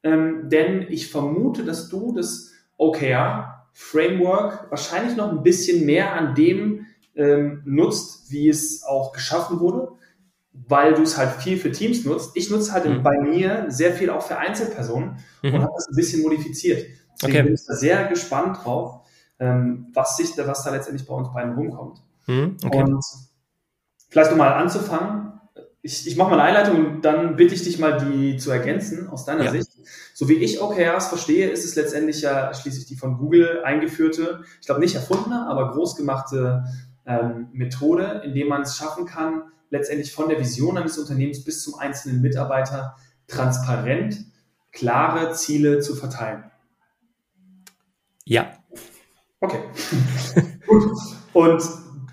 [0.03, 6.72] ähm, denn ich vermute, dass du das OKR-Framework wahrscheinlich noch ein bisschen mehr an dem
[7.15, 9.93] ähm, nutzt, wie es auch geschaffen wurde,
[10.53, 12.33] weil du es halt viel für Teams nutzt.
[12.35, 13.03] Ich nutze halt mhm.
[13.03, 15.55] bei mir sehr viel auch für Einzelpersonen mhm.
[15.55, 16.87] und habe das ein bisschen modifiziert.
[17.15, 17.43] Deswegen okay.
[17.45, 19.07] bin ich da sehr gespannt drauf,
[19.39, 22.03] ähm, was, sich, was da letztendlich bei uns beiden rumkommt.
[22.27, 22.57] Mhm.
[22.65, 22.83] Okay.
[22.83, 23.05] Und
[24.09, 25.33] vielleicht nochmal anzufangen,
[25.85, 29.09] ich, ich mache mal eine Einleitung und dann bitte ich dich mal, die zu ergänzen
[29.09, 29.51] aus deiner ja.
[29.51, 29.69] Sicht.
[30.15, 34.67] So wie ich OKRs verstehe, ist es letztendlich ja schließlich die von Google eingeführte, ich
[34.67, 36.65] glaube nicht erfundene, aber großgemachte
[37.07, 41.63] ähm, Methode, in dem man es schaffen kann, letztendlich von der Vision eines Unternehmens bis
[41.63, 44.25] zum einzelnen Mitarbeiter transparent
[44.71, 46.45] klare Ziele zu verteilen.
[48.25, 48.53] Ja.
[49.41, 49.61] Okay.
[50.67, 50.85] Gut.
[51.33, 51.63] Und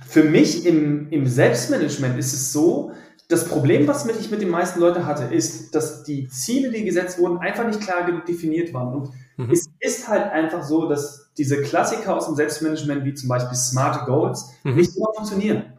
[0.08, 2.91] für mich im, im Selbstmanagement ist es so,
[3.30, 7.20] das Problem, was ich mit den meisten Leuten hatte, ist, dass die Ziele, die gesetzt
[7.20, 8.92] wurden, einfach nicht klar genug definiert waren.
[8.92, 9.52] Und mhm.
[9.52, 14.08] es ist halt einfach so, dass diese Klassiker aus dem Selbstmanagement, wie zum Beispiel Smart
[14.08, 14.76] Goals, mhm.
[14.76, 15.74] nicht immer funktionieren.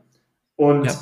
[0.55, 0.95] Und ja.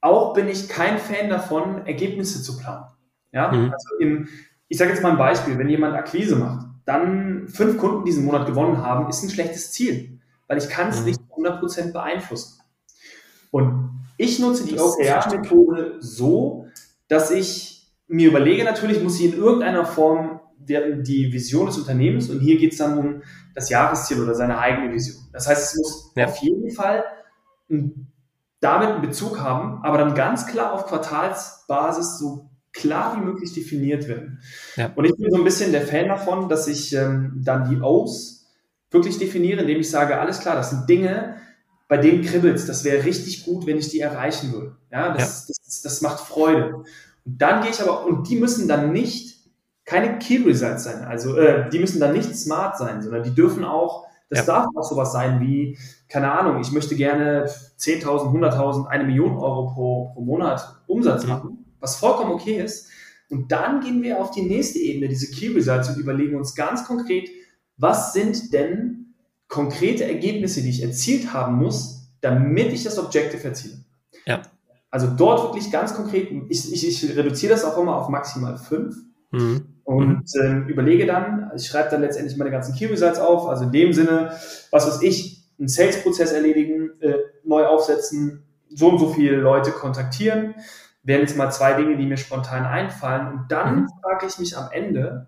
[0.00, 2.86] auch bin ich kein Fan davon, Ergebnisse zu planen.
[3.32, 3.72] Ja, mhm.
[3.72, 4.28] also im,
[4.68, 8.46] ich sage jetzt mal ein Beispiel, wenn jemand Akquise macht, dann fünf Kunden diesen Monat
[8.46, 11.06] gewonnen haben, ist ein schlechtes Ziel, weil ich kann es mhm.
[11.06, 12.60] nicht 100% beeinflussen.
[13.50, 16.66] Und ich nutze die OKR-Methode so,
[17.08, 22.40] dass ich mir überlege, natürlich muss sie in irgendeiner Form die Vision des Unternehmens und
[22.40, 23.22] hier geht es dann um
[23.54, 25.24] das Jahresziel oder seine eigene Vision.
[25.32, 26.26] Das heißt, es muss ja.
[26.26, 27.02] auf jeden Fall
[28.60, 34.06] damit einen Bezug haben, aber dann ganz klar auf Quartalsbasis so klar wie möglich definiert
[34.06, 34.40] werden.
[34.76, 34.92] Ja.
[34.94, 38.46] Und ich bin so ein bisschen der Fan davon, dass ich ähm, dann die O's
[38.90, 41.36] wirklich definiere, indem ich sage, alles klar, das sind Dinge,
[41.90, 42.66] bei dem kribbelt's.
[42.66, 44.76] Das wäre richtig gut, wenn ich die erreichen würde.
[44.92, 45.54] Ja, das, ja.
[45.64, 46.84] das, das macht Freude.
[47.24, 49.40] Und dann gehe ich aber, und die müssen dann nicht
[49.84, 51.02] keine Key Results sein.
[51.02, 54.44] Also äh, die müssen dann nicht smart sein, sondern die dürfen auch, das ja.
[54.44, 55.76] darf auch sowas sein wie,
[56.08, 61.28] keine Ahnung, ich möchte gerne 10.000, 100.000, eine Million Euro pro, pro Monat Umsatz mhm.
[61.28, 62.88] machen, was vollkommen okay ist.
[63.30, 66.84] Und dann gehen wir auf die nächste Ebene, diese Key Results, und überlegen uns ganz
[66.84, 67.28] konkret,
[67.76, 68.99] was sind denn
[69.50, 73.74] konkrete Ergebnisse, die ich erzielt haben muss, damit ich das Objective erziele.
[74.24, 74.42] Ja.
[74.90, 78.96] Also dort wirklich ganz konkret, ich, ich, ich reduziere das auch immer auf maximal fünf
[79.30, 79.66] mhm.
[79.84, 83.72] und äh, überlege dann, ich schreibe dann letztendlich meine ganzen Key Results auf, also in
[83.72, 84.36] dem Sinne,
[84.70, 90.54] was weiß ich, einen Sales-Prozess erledigen, äh, neu aufsetzen, so und so viele Leute kontaktieren,
[91.02, 93.88] wären jetzt mal zwei Dinge, die mir spontan einfallen und dann mhm.
[94.00, 95.26] frage ich mich am Ende,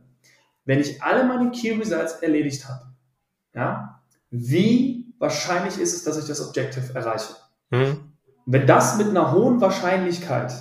[0.64, 2.86] wenn ich alle meine Key Results erledigt habe,
[3.54, 4.01] ja,
[4.32, 7.34] wie wahrscheinlich ist es, dass ich das Objective erreiche.
[7.70, 8.12] Mhm.
[8.46, 10.52] Wenn das mit einer hohen Wahrscheinlichkeit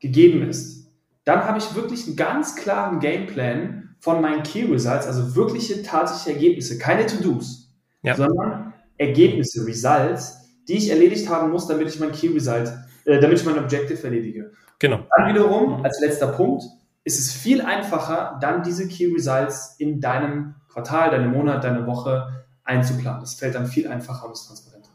[0.00, 0.90] gegeben ist,
[1.24, 6.36] dann habe ich wirklich einen ganz klaren Gameplan von meinen Key Results, also wirkliche tatsächliche
[6.36, 8.16] Ergebnisse, keine To-Dos, ja.
[8.16, 12.72] sondern Ergebnisse, Results, die ich erledigt haben muss, damit ich mein Key Result,
[13.04, 14.52] äh, damit ich mein Objective erledige.
[14.80, 15.06] Genau.
[15.16, 16.64] Dann wiederum, als letzter Punkt,
[17.04, 22.41] ist es viel einfacher, dann diese Key Results in deinem Quartal, deinem Monat, deiner Woche
[22.64, 23.20] einzuplanen.
[23.20, 24.90] Das fällt dann viel einfacher und ist transparenter.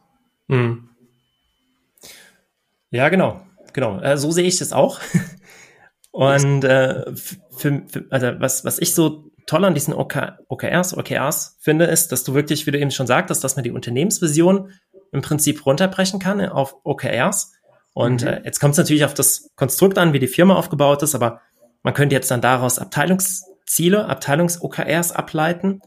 [0.49, 0.89] Hm.
[2.89, 3.41] Ja, genau.
[3.73, 3.99] Genau.
[3.99, 4.99] Äh, so sehe ich das auch.
[6.11, 11.57] und äh, für, für, also was, was ich so toll an diesen OK, OKRs, OKRs
[11.59, 14.71] finde, ist, dass du wirklich, wie du eben schon sagtest, dass man die Unternehmensvision
[15.11, 17.53] im Prinzip runterbrechen kann auf OKRs.
[17.93, 18.27] Und mhm.
[18.27, 21.41] äh, jetzt kommt es natürlich auf das Konstrukt an, wie die Firma aufgebaut ist, aber
[21.83, 25.81] man könnte jetzt dann daraus Abteilungsziele, Abteilungs-OKRs ableiten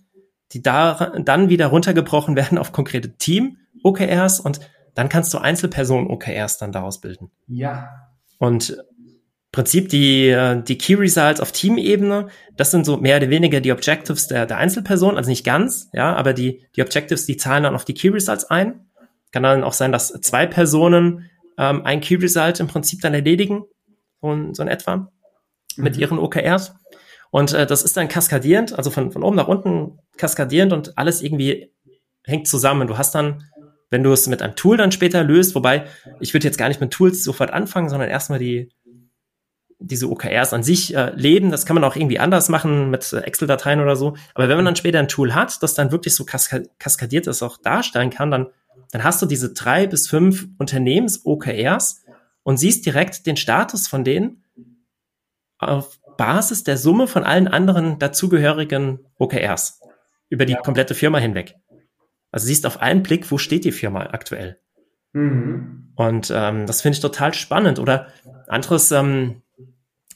[0.53, 4.61] die da, dann wieder runtergebrochen werden auf konkrete Team-OKRs und
[4.95, 7.31] dann kannst du Einzelpersonen-OKRs dann daraus bilden.
[7.47, 8.11] Ja.
[8.39, 8.77] Und
[9.53, 14.29] Prinzip die, die Key Results auf Teamebene, das sind so mehr oder weniger die Objectives
[14.29, 17.85] der, der Einzelperson, also nicht ganz, ja, aber die, die Objectives, die zahlen dann auf
[17.85, 18.87] die Key Results ein.
[19.33, 23.65] Kann dann auch sein, dass zwei Personen ähm, ein Key Result im Prinzip dann erledigen,
[24.23, 25.09] so, so in etwa, mhm.
[25.77, 26.77] mit ihren OKRs.
[27.31, 31.23] Und äh, das ist dann kaskadierend, also von, von oben nach unten kaskadierend und alles
[31.23, 31.73] irgendwie
[32.25, 32.89] hängt zusammen.
[32.89, 33.45] Du hast dann,
[33.89, 35.87] wenn du es mit einem Tool dann später löst, wobei
[36.19, 38.71] ich würde jetzt gar nicht mit Tools sofort anfangen, sondern erstmal die
[39.83, 41.51] diese OKRs an sich äh, leben.
[41.51, 44.15] Das kann man auch irgendwie anders machen mit äh, Excel-Dateien oder so.
[44.35, 47.43] Aber wenn man dann später ein Tool hat, das dann wirklich so kaska kaskadiert das
[47.43, 48.49] auch darstellen kann, dann,
[48.93, 52.05] dann hast du diese drei bis fünf Unternehmens-OKRs
[52.43, 54.45] und siehst direkt den Status von denen
[55.59, 59.81] auf Basis der Summe von allen anderen dazugehörigen OKRs
[60.29, 60.61] über die ja.
[60.61, 61.55] komplette Firma hinweg.
[62.31, 64.61] Also siehst auf einen Blick, wo steht die Firma aktuell.
[65.15, 65.95] Mhm.
[65.97, 67.79] Und ähm, das finde ich total spannend.
[67.79, 68.09] Oder
[68.49, 69.41] anderes ähm,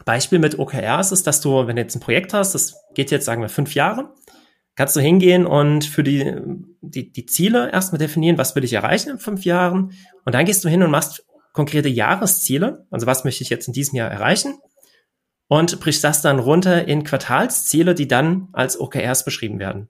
[0.04, 3.24] Beispiel mit OKRs ist, dass du, wenn du jetzt ein Projekt hast, das geht jetzt,
[3.24, 4.12] sagen wir, fünf Jahre,
[4.74, 6.36] kannst du hingehen und für die,
[6.82, 9.92] die, die Ziele erstmal definieren, was will ich erreichen in fünf Jahren.
[10.26, 12.86] Und dann gehst du hin und machst konkrete Jahresziele.
[12.90, 14.58] Also was möchte ich jetzt in diesem Jahr erreichen?
[15.48, 19.88] Und brichst das dann runter in Quartalsziele, die dann als OKRs beschrieben werden.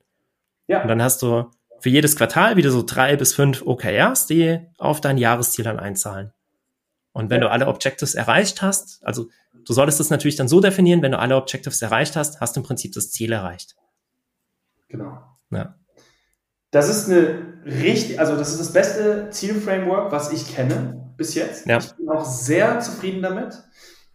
[0.66, 0.82] Ja.
[0.82, 5.00] Und dann hast du für jedes Quartal wieder so drei bis fünf OKRs, die auf
[5.00, 6.32] dein Jahresziel dann einzahlen.
[7.12, 7.48] Und wenn ja.
[7.48, 9.28] du alle Objectives erreicht hast, also
[9.64, 12.60] du solltest das natürlich dann so definieren, wenn du alle Objectives erreicht hast, hast du
[12.60, 13.76] im Prinzip das Ziel erreicht.
[14.88, 15.18] Genau.
[15.50, 15.76] Ja.
[16.70, 21.66] Das ist eine richtig, also das ist das beste Zielframework, was ich kenne bis jetzt.
[21.66, 21.78] Ja.
[21.78, 23.62] Ich bin auch sehr zufrieden damit.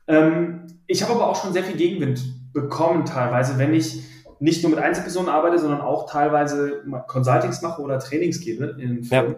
[0.07, 2.19] Ähm, ich habe aber auch schon sehr viel Gegenwind
[2.51, 4.01] bekommen teilweise, wenn ich
[4.39, 8.75] nicht nur mit Einzelpersonen arbeite, sondern auch teilweise Consultings mache oder Trainings gebe.
[9.11, 9.35] Ja.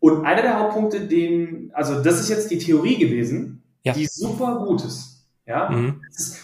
[0.00, 3.92] Und einer der Hauptpunkte, den, also das ist jetzt die Theorie gewesen, ja.
[3.92, 5.26] die super gut ist.
[5.46, 6.00] Ja, mhm.
[6.08, 6.38] es, ist,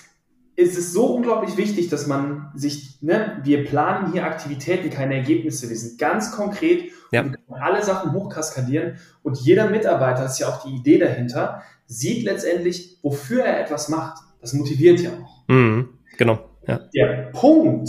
[0.56, 5.70] es ist so unglaublich wichtig, dass man sich, ne, wir planen hier Aktivitäten, keine Ergebnisse.
[5.70, 7.22] Wir sind ganz konkret ja.
[7.22, 8.98] und alle Sachen hochkaskadieren.
[9.22, 14.22] Und jeder Mitarbeiter, ist ja auch die Idee dahinter, sieht letztendlich, wofür er etwas macht.
[14.40, 15.48] Das motiviert ja auch.
[15.48, 15.88] Mhm.
[16.16, 16.38] Genau.
[16.66, 16.80] Ja.
[16.94, 17.88] Der Punkt,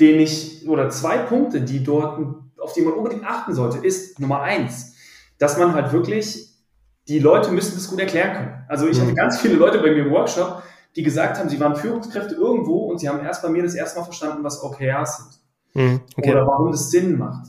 [0.00, 2.18] den ich, oder zwei Punkte, die dort,
[2.58, 4.94] auf die man unbedingt achten sollte, ist Nummer eins,
[5.38, 6.48] dass man halt wirklich,
[7.08, 8.64] die Leute müssen das gut erklären können.
[8.68, 9.02] Also ich mhm.
[9.02, 10.62] hatte ganz viele Leute bei mir im Workshop,
[10.96, 14.00] die gesagt haben, sie waren Führungskräfte irgendwo und sie haben erst bei mir das erste
[14.00, 15.38] Mal verstanden, was OKRs sind.
[15.74, 16.00] Mhm.
[16.16, 16.32] Okay.
[16.32, 17.46] Oder warum das Sinn macht.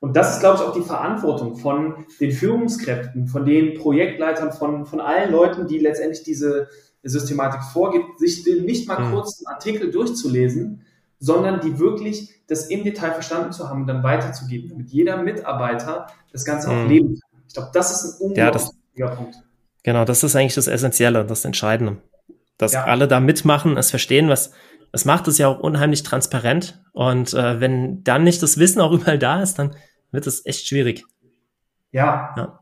[0.00, 4.86] Und das ist, glaube ich, auch die Verantwortung von den Führungskräften, von den Projektleitern, von,
[4.86, 6.68] von allen Leuten, die letztendlich diese,
[7.08, 9.12] Systematik vorgibt, sich nicht mal mhm.
[9.12, 10.82] kurz einen Artikel durchzulesen,
[11.18, 16.06] sondern die wirklich das im Detail verstanden zu haben und dann weiterzugeben, damit jeder Mitarbeiter
[16.32, 16.88] das Ganze auch mhm.
[16.88, 17.40] leben kann.
[17.48, 18.62] Ich glaube, das ist ein unglaublich
[18.94, 19.36] ja, Punkt.
[19.82, 21.98] Genau, das ist eigentlich das Essentielle, das Entscheidende.
[22.58, 22.84] Dass ja.
[22.84, 24.52] alle da mitmachen, es verstehen, was
[24.92, 26.82] es macht es ja auch unheimlich transparent.
[26.92, 29.76] Und äh, wenn dann nicht das Wissen auch überall da ist, dann
[30.10, 31.04] wird es echt schwierig.
[31.92, 32.34] Ja.
[32.36, 32.60] ja.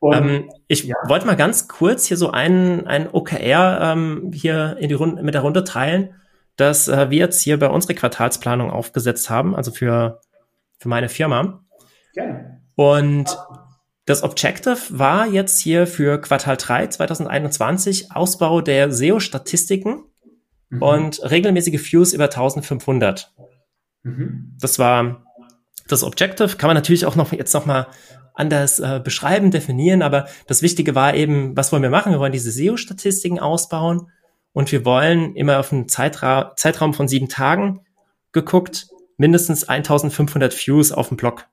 [0.00, 0.96] Und, ähm, ich ja.
[1.06, 5.34] wollte mal ganz kurz hier so ein, ein OKR ähm, hier in die Runde, mit
[5.34, 6.14] der Runde teilen,
[6.56, 10.20] dass äh, wir jetzt hier bei unserer Quartalsplanung aufgesetzt haben, also für,
[10.78, 11.64] für meine Firma.
[12.14, 12.60] Gerne.
[12.74, 13.36] Und
[14.04, 20.04] das Objective war jetzt hier für Quartal 3 2021 Ausbau der SEO-Statistiken
[20.70, 20.82] mhm.
[20.82, 23.32] und regelmäßige Views über 1500.
[24.02, 24.56] Mhm.
[24.60, 25.24] Das war
[25.88, 26.56] das Objective.
[26.56, 27.86] Kann man natürlich auch noch jetzt noch mal
[28.34, 32.12] anders äh, beschreiben, definieren, aber das Wichtige war eben, was wollen wir machen?
[32.12, 34.10] Wir wollen diese SEO-Statistiken ausbauen
[34.52, 37.80] und wir wollen immer auf einen Zeitra Zeitraum von sieben Tagen
[38.32, 38.88] geguckt,
[39.18, 41.46] mindestens 1500 Views auf dem Blog,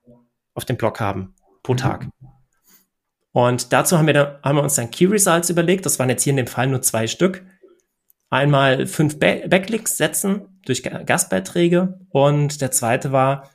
[0.54, 1.78] auf dem Blog haben pro mhm.
[3.32, 5.86] Und dazu haben wir, da, haben wir uns dann Key Results überlegt.
[5.86, 7.46] Das waren jetzt hier in dem Fall nur zwei Stück.
[8.30, 13.50] Einmal fünf Backlinks setzen durch Gastbeiträge und der zweite war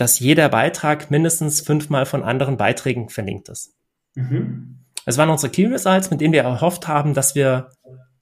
[0.00, 3.74] dass jeder Beitrag mindestens fünfmal von anderen Beiträgen verlinkt ist.
[4.14, 4.78] Mhm.
[5.04, 7.68] Es waren unsere Key Results, mit denen wir erhofft haben, dass wir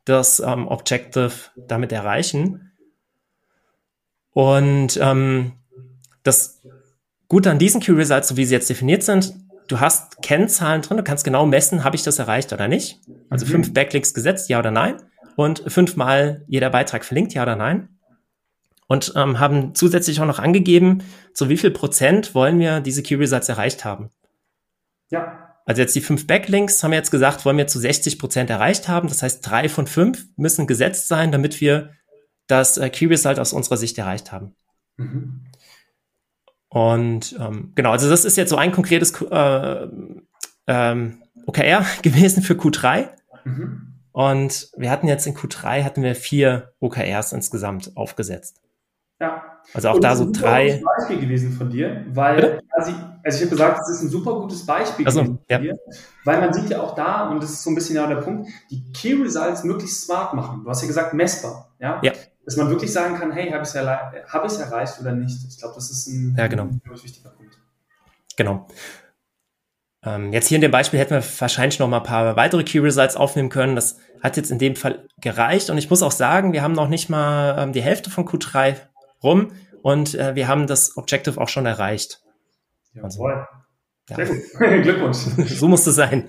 [0.04, 2.72] das ähm, Objective damit erreichen.
[4.32, 5.52] Und ähm,
[6.24, 6.62] das
[7.28, 9.34] Gute an diesen Key Results, so wie sie jetzt definiert sind,
[9.68, 13.00] du hast Kennzahlen drin, du kannst genau messen, habe ich das erreicht oder nicht.
[13.30, 13.50] Also mhm.
[13.50, 14.96] fünf Backlinks gesetzt, ja oder nein.
[15.36, 17.88] Und fünfmal jeder Beitrag verlinkt, ja oder nein
[18.88, 21.04] und ähm, haben zusätzlich auch noch angegeben,
[21.34, 24.10] zu wie viel Prozent wollen wir diese Key Results erreicht haben.
[25.10, 25.54] Ja.
[25.66, 28.88] Also jetzt die fünf Backlinks haben wir jetzt gesagt, wollen wir zu 60 Prozent erreicht
[28.88, 29.08] haben.
[29.08, 31.90] Das heißt, drei von fünf müssen gesetzt sein, damit wir
[32.46, 34.56] das äh, Key Result aus unserer Sicht erreicht haben.
[34.96, 35.44] Mhm.
[36.68, 39.88] Und ähm, genau, also das ist jetzt so ein konkretes äh,
[40.66, 43.08] ähm, OKR gewesen für Q3.
[43.44, 43.94] Mhm.
[44.12, 48.60] Und wir hatten jetzt in Q3 hatten wir vier OKRs insgesamt aufgesetzt.
[49.20, 49.42] Ja.
[49.74, 50.66] Also auch und da so drei.
[50.66, 54.02] Das ist ein Beispiel gewesen von dir, weil quasi, also ich habe gesagt, es ist
[54.02, 55.56] ein super gutes Beispiel also, gewesen ja.
[55.58, 55.78] von dir,
[56.24, 58.48] weil man sieht ja auch da, und das ist so ein bisschen ja der Punkt,
[58.70, 60.62] die Key Results möglichst smart machen.
[60.64, 62.00] Du hast ja gesagt, messbar, ja?
[62.02, 62.12] ja.
[62.48, 65.36] Dass man wirklich sagen kann, hey, habe ich es hab erreicht oder nicht?
[65.46, 66.62] Ich glaube, das ist ein, ja, genau.
[66.62, 67.58] ein wichtiger Punkt.
[68.38, 68.66] Genau.
[70.02, 72.78] Ähm, jetzt hier in dem Beispiel hätten wir wahrscheinlich noch mal ein paar weitere Key
[72.78, 73.76] Results aufnehmen können.
[73.76, 75.68] Das hat jetzt in dem Fall gereicht.
[75.68, 78.76] Und ich muss auch sagen, wir haben noch nicht mal ähm, die Hälfte von Q3
[79.22, 82.22] rum und äh, wir haben das Objective auch schon erreicht.
[82.94, 83.46] Jawohl.
[84.08, 84.16] Ja.
[84.16, 84.36] Sehr gut.
[84.82, 85.18] Glückwunsch.
[85.58, 86.28] so muss es sein.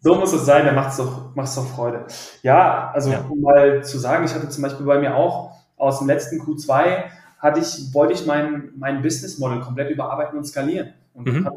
[0.00, 2.06] so muss es sein, dann macht es doch, macht's doch Freude.
[2.42, 3.24] Ja, also ja.
[3.28, 7.04] um mal zu sagen, ich hatte zum Beispiel bei mir auch aus dem letzten Q2
[7.38, 10.94] hatte ich, wollte ich mein, mein Business Model komplett überarbeiten und skalieren.
[11.12, 11.44] Und mhm.
[11.44, 11.54] hat,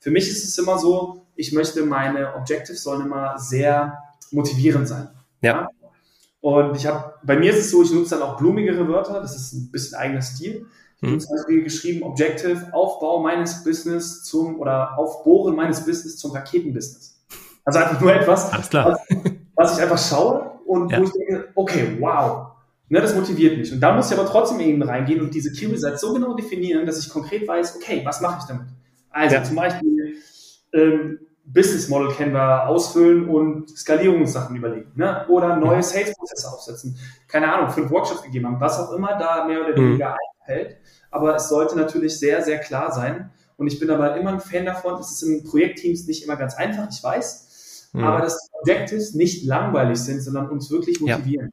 [0.00, 3.96] für mich ist es immer so, ich möchte meine Objectives sollen immer sehr
[4.32, 5.08] motivierend sein.
[5.40, 5.52] Ja.
[5.52, 5.68] ja?
[6.40, 9.34] Und ich habe, bei mir ist es so, ich nutze dann auch blumigere Wörter, das
[9.36, 10.66] ist ein bisschen eigener Stil.
[10.96, 11.20] Ich habe mhm.
[11.20, 17.20] zum Beispiel geschrieben, Objective, Aufbau meines Business zum, oder Aufbohren meines Business zum Raketenbusiness.
[17.64, 18.50] Also einfach nur etwas.
[18.52, 18.72] Was,
[19.54, 21.00] was ich einfach schaue und ja.
[21.00, 22.56] wo ich denke, okay, wow,
[22.88, 23.72] Ne, das motiviert mich.
[23.72, 26.86] Und da muss ich aber trotzdem eben reingehen und diese Key Results so genau definieren,
[26.86, 28.66] dass ich konkret weiß, okay, was mache ich damit?
[29.10, 29.42] Also ja.
[29.42, 30.14] zum Beispiel
[30.72, 34.92] ähm, Business Model kennen wir ausfüllen und Skalierungssachen überlegen.
[34.94, 35.26] Ne?
[35.28, 36.96] Oder neue Sales-Prozesse aufsetzen.
[37.26, 39.88] Keine Ahnung, fünf Workshops gegeben haben, was auch immer da mehr oder mhm.
[39.88, 40.35] weniger mhm.
[40.46, 40.76] Einfällt.
[41.10, 43.30] Aber es sollte natürlich sehr, sehr klar sein.
[43.56, 46.54] Und ich bin aber immer ein Fan davon, es ist in Projektteams nicht immer ganz
[46.54, 48.04] einfach, ich weiß, mhm.
[48.04, 51.50] aber dass die Objectives nicht langweilig sind, sondern uns wirklich motivieren.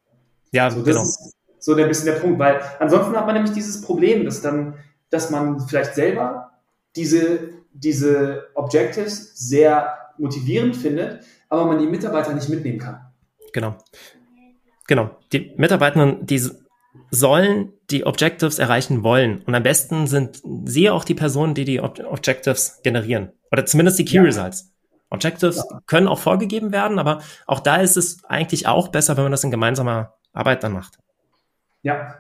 [0.52, 0.66] Ja.
[0.66, 1.00] Ja, so, genau.
[1.00, 4.42] Das ist so ein bisschen der Punkt, weil ansonsten hat man nämlich dieses Problem, dass
[4.42, 4.76] dann,
[5.10, 6.52] dass man vielleicht selber
[6.96, 13.00] diese, diese Objectives sehr motivierend findet, aber man die Mitarbeiter nicht mitnehmen kann.
[13.54, 13.78] Genau.
[14.88, 15.18] Genau.
[15.32, 16.42] Die Mitarbeiter, die
[17.10, 19.42] sollen die Objectives erreichen wollen.
[19.46, 23.32] Und am besten sind sie auch die Personen, die die Ob Objectives generieren.
[23.52, 24.24] Oder zumindest die Key ja.
[24.24, 24.74] Results.
[25.10, 25.80] Objectives ja.
[25.86, 29.44] können auch vorgegeben werden, aber auch da ist es eigentlich auch besser, wenn man das
[29.44, 30.98] in gemeinsamer Arbeit dann macht.
[31.84, 32.16] Ja.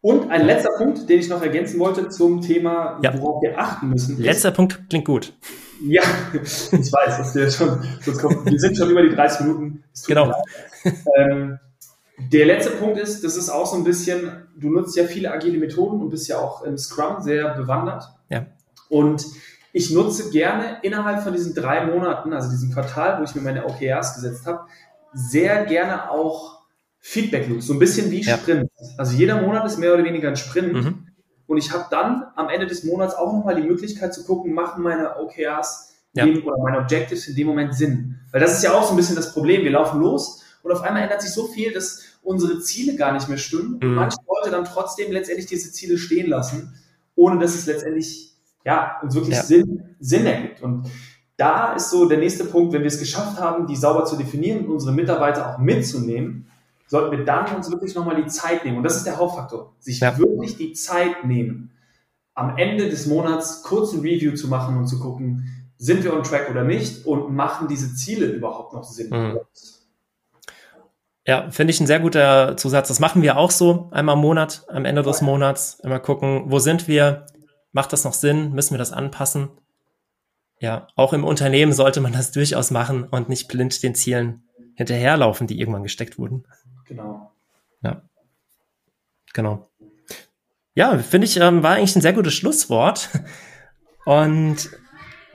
[0.00, 3.18] Und ein letzter Punkt, den ich noch ergänzen wollte zum Thema, ja.
[3.18, 4.16] worauf wir achten müssen.
[4.22, 5.32] Letzter Punkt klingt gut.
[5.82, 9.84] Ja, ich weiß, dass wir schon, wir sind schon über die 30 Minuten.
[10.06, 10.32] Genau.
[11.16, 11.58] Ähm,
[12.18, 15.58] der letzte Punkt ist, das ist auch so ein bisschen, du nutzt ja viele agile
[15.58, 18.04] Methoden und bist ja auch im Scrum sehr bewandert.
[18.28, 18.46] Ja.
[18.88, 19.24] Und
[19.72, 23.64] ich nutze gerne innerhalb von diesen drei Monaten, also diesem Quartal, wo ich mir meine
[23.66, 24.60] OKRs gesetzt habe,
[25.12, 26.62] sehr gerne auch
[27.00, 28.36] Feedback-Loops, so ein bisschen wie ja.
[28.36, 28.70] Sprint.
[28.96, 30.72] Also jeder Monat ist mehr oder weniger ein Sprint.
[30.72, 31.06] Mhm.
[31.46, 34.82] Und ich habe dann am Ende des Monats auch nochmal die Möglichkeit zu gucken, machen
[34.82, 36.26] meine OKRs ja.
[36.26, 38.20] dem, oder meine Objectives in dem Moment Sinn.
[38.32, 39.62] Weil das ist ja auch so ein bisschen das Problem.
[39.62, 43.28] Wir laufen los und auf einmal ändert sich so viel, dass unsere Ziele gar nicht
[43.28, 43.78] mehr stimmen.
[43.80, 43.88] Mhm.
[43.88, 46.74] Und manche Leute dann trotzdem letztendlich diese Ziele stehen lassen,
[47.14, 49.42] ohne dass es letztendlich ja, uns wirklich ja.
[49.42, 50.62] Sinn, Sinn ergibt.
[50.62, 50.90] Und
[51.38, 54.66] da ist so der nächste Punkt, wenn wir es geschafft haben, die sauber zu definieren
[54.66, 56.46] und unsere Mitarbeiter auch mitzunehmen,
[56.86, 58.76] sollten wir dann uns wirklich nochmal die Zeit nehmen.
[58.76, 59.74] Und das ist der Hauptfaktor.
[59.78, 60.18] Sich ja.
[60.18, 61.70] wirklich die Zeit nehmen,
[62.34, 65.44] am Ende des Monats kurz ein Review zu machen und zu gucken,
[65.78, 69.10] sind wir on track oder nicht und machen diese Ziele überhaupt noch Sinn?
[69.10, 69.38] Mhm.
[71.28, 72.88] Ja, finde ich ein sehr guter Zusatz.
[72.88, 75.78] Das machen wir auch so einmal im Monat, am Ende des Monats.
[75.82, 77.26] Immer gucken, wo sind wir?
[77.70, 78.52] Macht das noch Sinn?
[78.52, 79.50] Müssen wir das anpassen?
[80.58, 85.46] Ja, auch im Unternehmen sollte man das durchaus machen und nicht blind den Zielen hinterherlaufen,
[85.46, 86.46] die irgendwann gesteckt wurden.
[86.86, 87.30] Genau.
[87.82, 88.00] Ja.
[89.34, 89.68] Genau.
[90.74, 93.10] Ja, finde ich, ähm, war eigentlich ein sehr gutes Schlusswort.
[94.06, 94.70] Und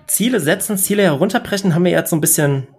[0.07, 2.72] Ziele setzen, Ziele herunterbrechen, haben wir jetzt so ein bisschen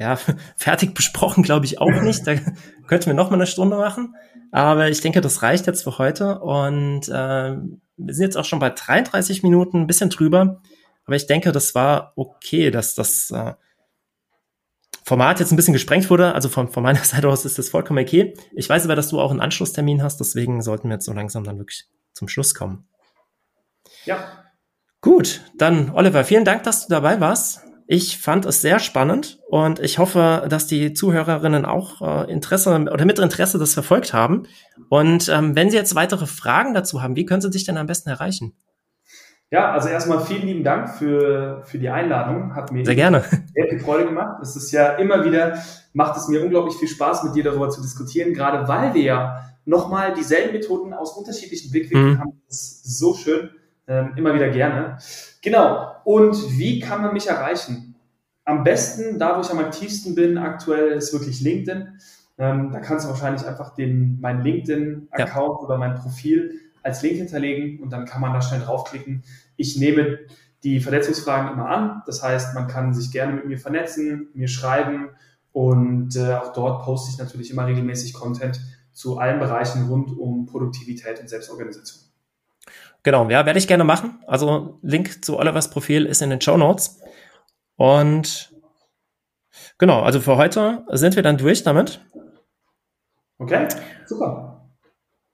[0.00, 0.18] ja,
[0.56, 2.26] fertig besprochen, glaube ich auch nicht.
[2.26, 2.34] Da
[2.88, 4.16] könnten wir noch mal eine Stunde machen.
[4.50, 6.40] Aber ich denke, das reicht jetzt für heute.
[6.40, 7.56] Und äh,
[7.96, 10.62] wir sind jetzt auch schon bei 33 Minuten, ein bisschen drüber.
[11.04, 13.52] Aber ich denke, das war okay, dass das äh,
[15.04, 18.02] Format jetzt ein bisschen gesprengt wurde, also von, von meiner Seite aus ist das vollkommen
[18.02, 18.34] okay.
[18.52, 21.44] Ich weiß aber, dass du auch einen Anschlusstermin hast, deswegen sollten wir jetzt so langsam
[21.44, 22.86] dann wirklich zum Schluss kommen.
[24.04, 24.44] Ja.
[25.00, 27.60] Gut, dann Oliver, vielen Dank, dass du dabei warst.
[27.92, 33.04] Ich fand es sehr spannend und ich hoffe, dass die Zuhörerinnen auch äh, Interesse oder
[33.04, 34.44] mit Interesse das verfolgt haben.
[34.88, 37.88] Und ähm, wenn Sie jetzt weitere Fragen dazu haben, wie können Sie dich denn am
[37.88, 38.52] besten erreichen?
[39.50, 42.54] Ja, also erstmal vielen lieben Dank für, für die Einladung.
[42.54, 44.40] Hat mir sehr gerne sehr viel Freude gemacht.
[44.40, 45.58] Es ist ja immer wieder,
[45.92, 49.44] macht es mir unglaublich viel Spaß, mit dir darüber zu diskutieren, gerade weil wir ja
[49.64, 52.20] nochmal dieselben Methoden aus unterschiedlichen Blickwinkeln mhm.
[52.20, 52.42] haben.
[52.46, 53.50] Das ist so schön.
[53.90, 54.98] Ähm, immer wieder gerne.
[55.42, 55.96] Genau.
[56.04, 57.96] Und wie kann man mich erreichen?
[58.44, 61.88] Am besten, da wo ich am aktivsten bin, aktuell ist wirklich LinkedIn.
[62.38, 65.66] Ähm, da kannst du wahrscheinlich einfach den, mein LinkedIn-Account ja.
[65.66, 69.24] oder mein Profil als Link hinterlegen und dann kann man da schnell draufklicken.
[69.56, 70.20] Ich nehme
[70.62, 72.02] die Vernetzungsfragen immer an.
[72.06, 75.08] Das heißt, man kann sich gerne mit mir vernetzen, mir schreiben
[75.50, 78.60] und äh, auch dort poste ich natürlich immer regelmäßig Content
[78.92, 82.09] zu allen Bereichen rund um Produktivität und Selbstorganisation.
[83.02, 84.22] Genau, ja, werde ich gerne machen.
[84.26, 87.00] Also Link zu Olivers Profil ist in den Show Notes.
[87.76, 88.52] Und
[89.78, 92.04] genau, also für heute sind wir dann durch damit.
[93.38, 93.68] Okay,
[94.06, 94.70] super.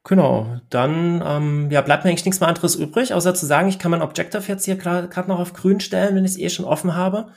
[0.04, 3.80] Genau, dann ähm, ja, bleibt mir eigentlich nichts mehr anderes übrig, außer zu sagen, ich
[3.80, 6.64] kann mein Objective jetzt hier gerade noch auf grün stellen, wenn ich es eh schon
[6.64, 7.32] offen habe.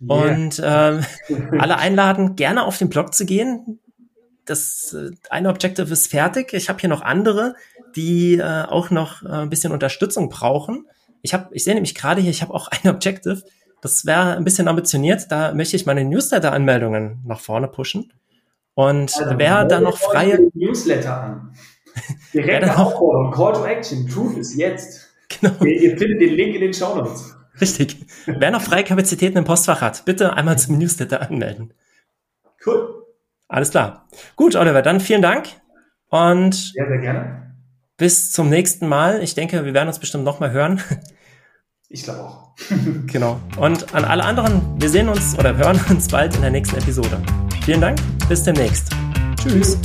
[0.00, 0.22] Yeah.
[0.22, 1.04] Und ähm,
[1.58, 3.80] alle einladen, gerne auf den Blog zu gehen.
[4.44, 6.52] Das äh, eine Objective ist fertig.
[6.52, 7.56] Ich habe hier noch andere,
[7.96, 10.86] die äh, auch noch äh, ein bisschen Unterstützung brauchen.
[11.22, 13.42] Ich habe, ich sehe nämlich gerade hier, ich habe auch ein Objective.
[13.80, 15.30] Das wäre ein bisschen ambitioniert.
[15.30, 18.12] Da möchte ich meine Newsletter-Anmeldungen nach vorne pushen.
[18.74, 21.54] Und also, wer da noch freie Newsletter an.
[22.32, 25.08] Direkte Aufforderung, Call to Action, Truth ist jetzt.
[25.28, 25.64] Genau.
[25.64, 27.34] Ihr, ihr findet den Link in den Show Notes.
[27.60, 27.96] Richtig.
[28.26, 31.74] Wer noch freie Kapazitäten im Postfach hat, bitte einmal zum Newsletter anmelden.
[32.64, 33.04] Cool.
[33.48, 34.06] Alles klar.
[34.36, 35.48] Gut, Oliver, dann vielen Dank
[36.10, 37.47] und sehr, sehr gerne.
[37.98, 39.22] Bis zum nächsten Mal.
[39.22, 40.80] Ich denke, wir werden uns bestimmt noch mal hören.
[41.90, 42.50] Ich glaube auch.
[43.06, 43.40] genau.
[43.56, 47.18] Und an alle anderen, wir sehen uns oder hören uns bald in der nächsten Episode.
[47.64, 48.90] Vielen Dank, bis demnächst.
[49.42, 49.78] Tschüss.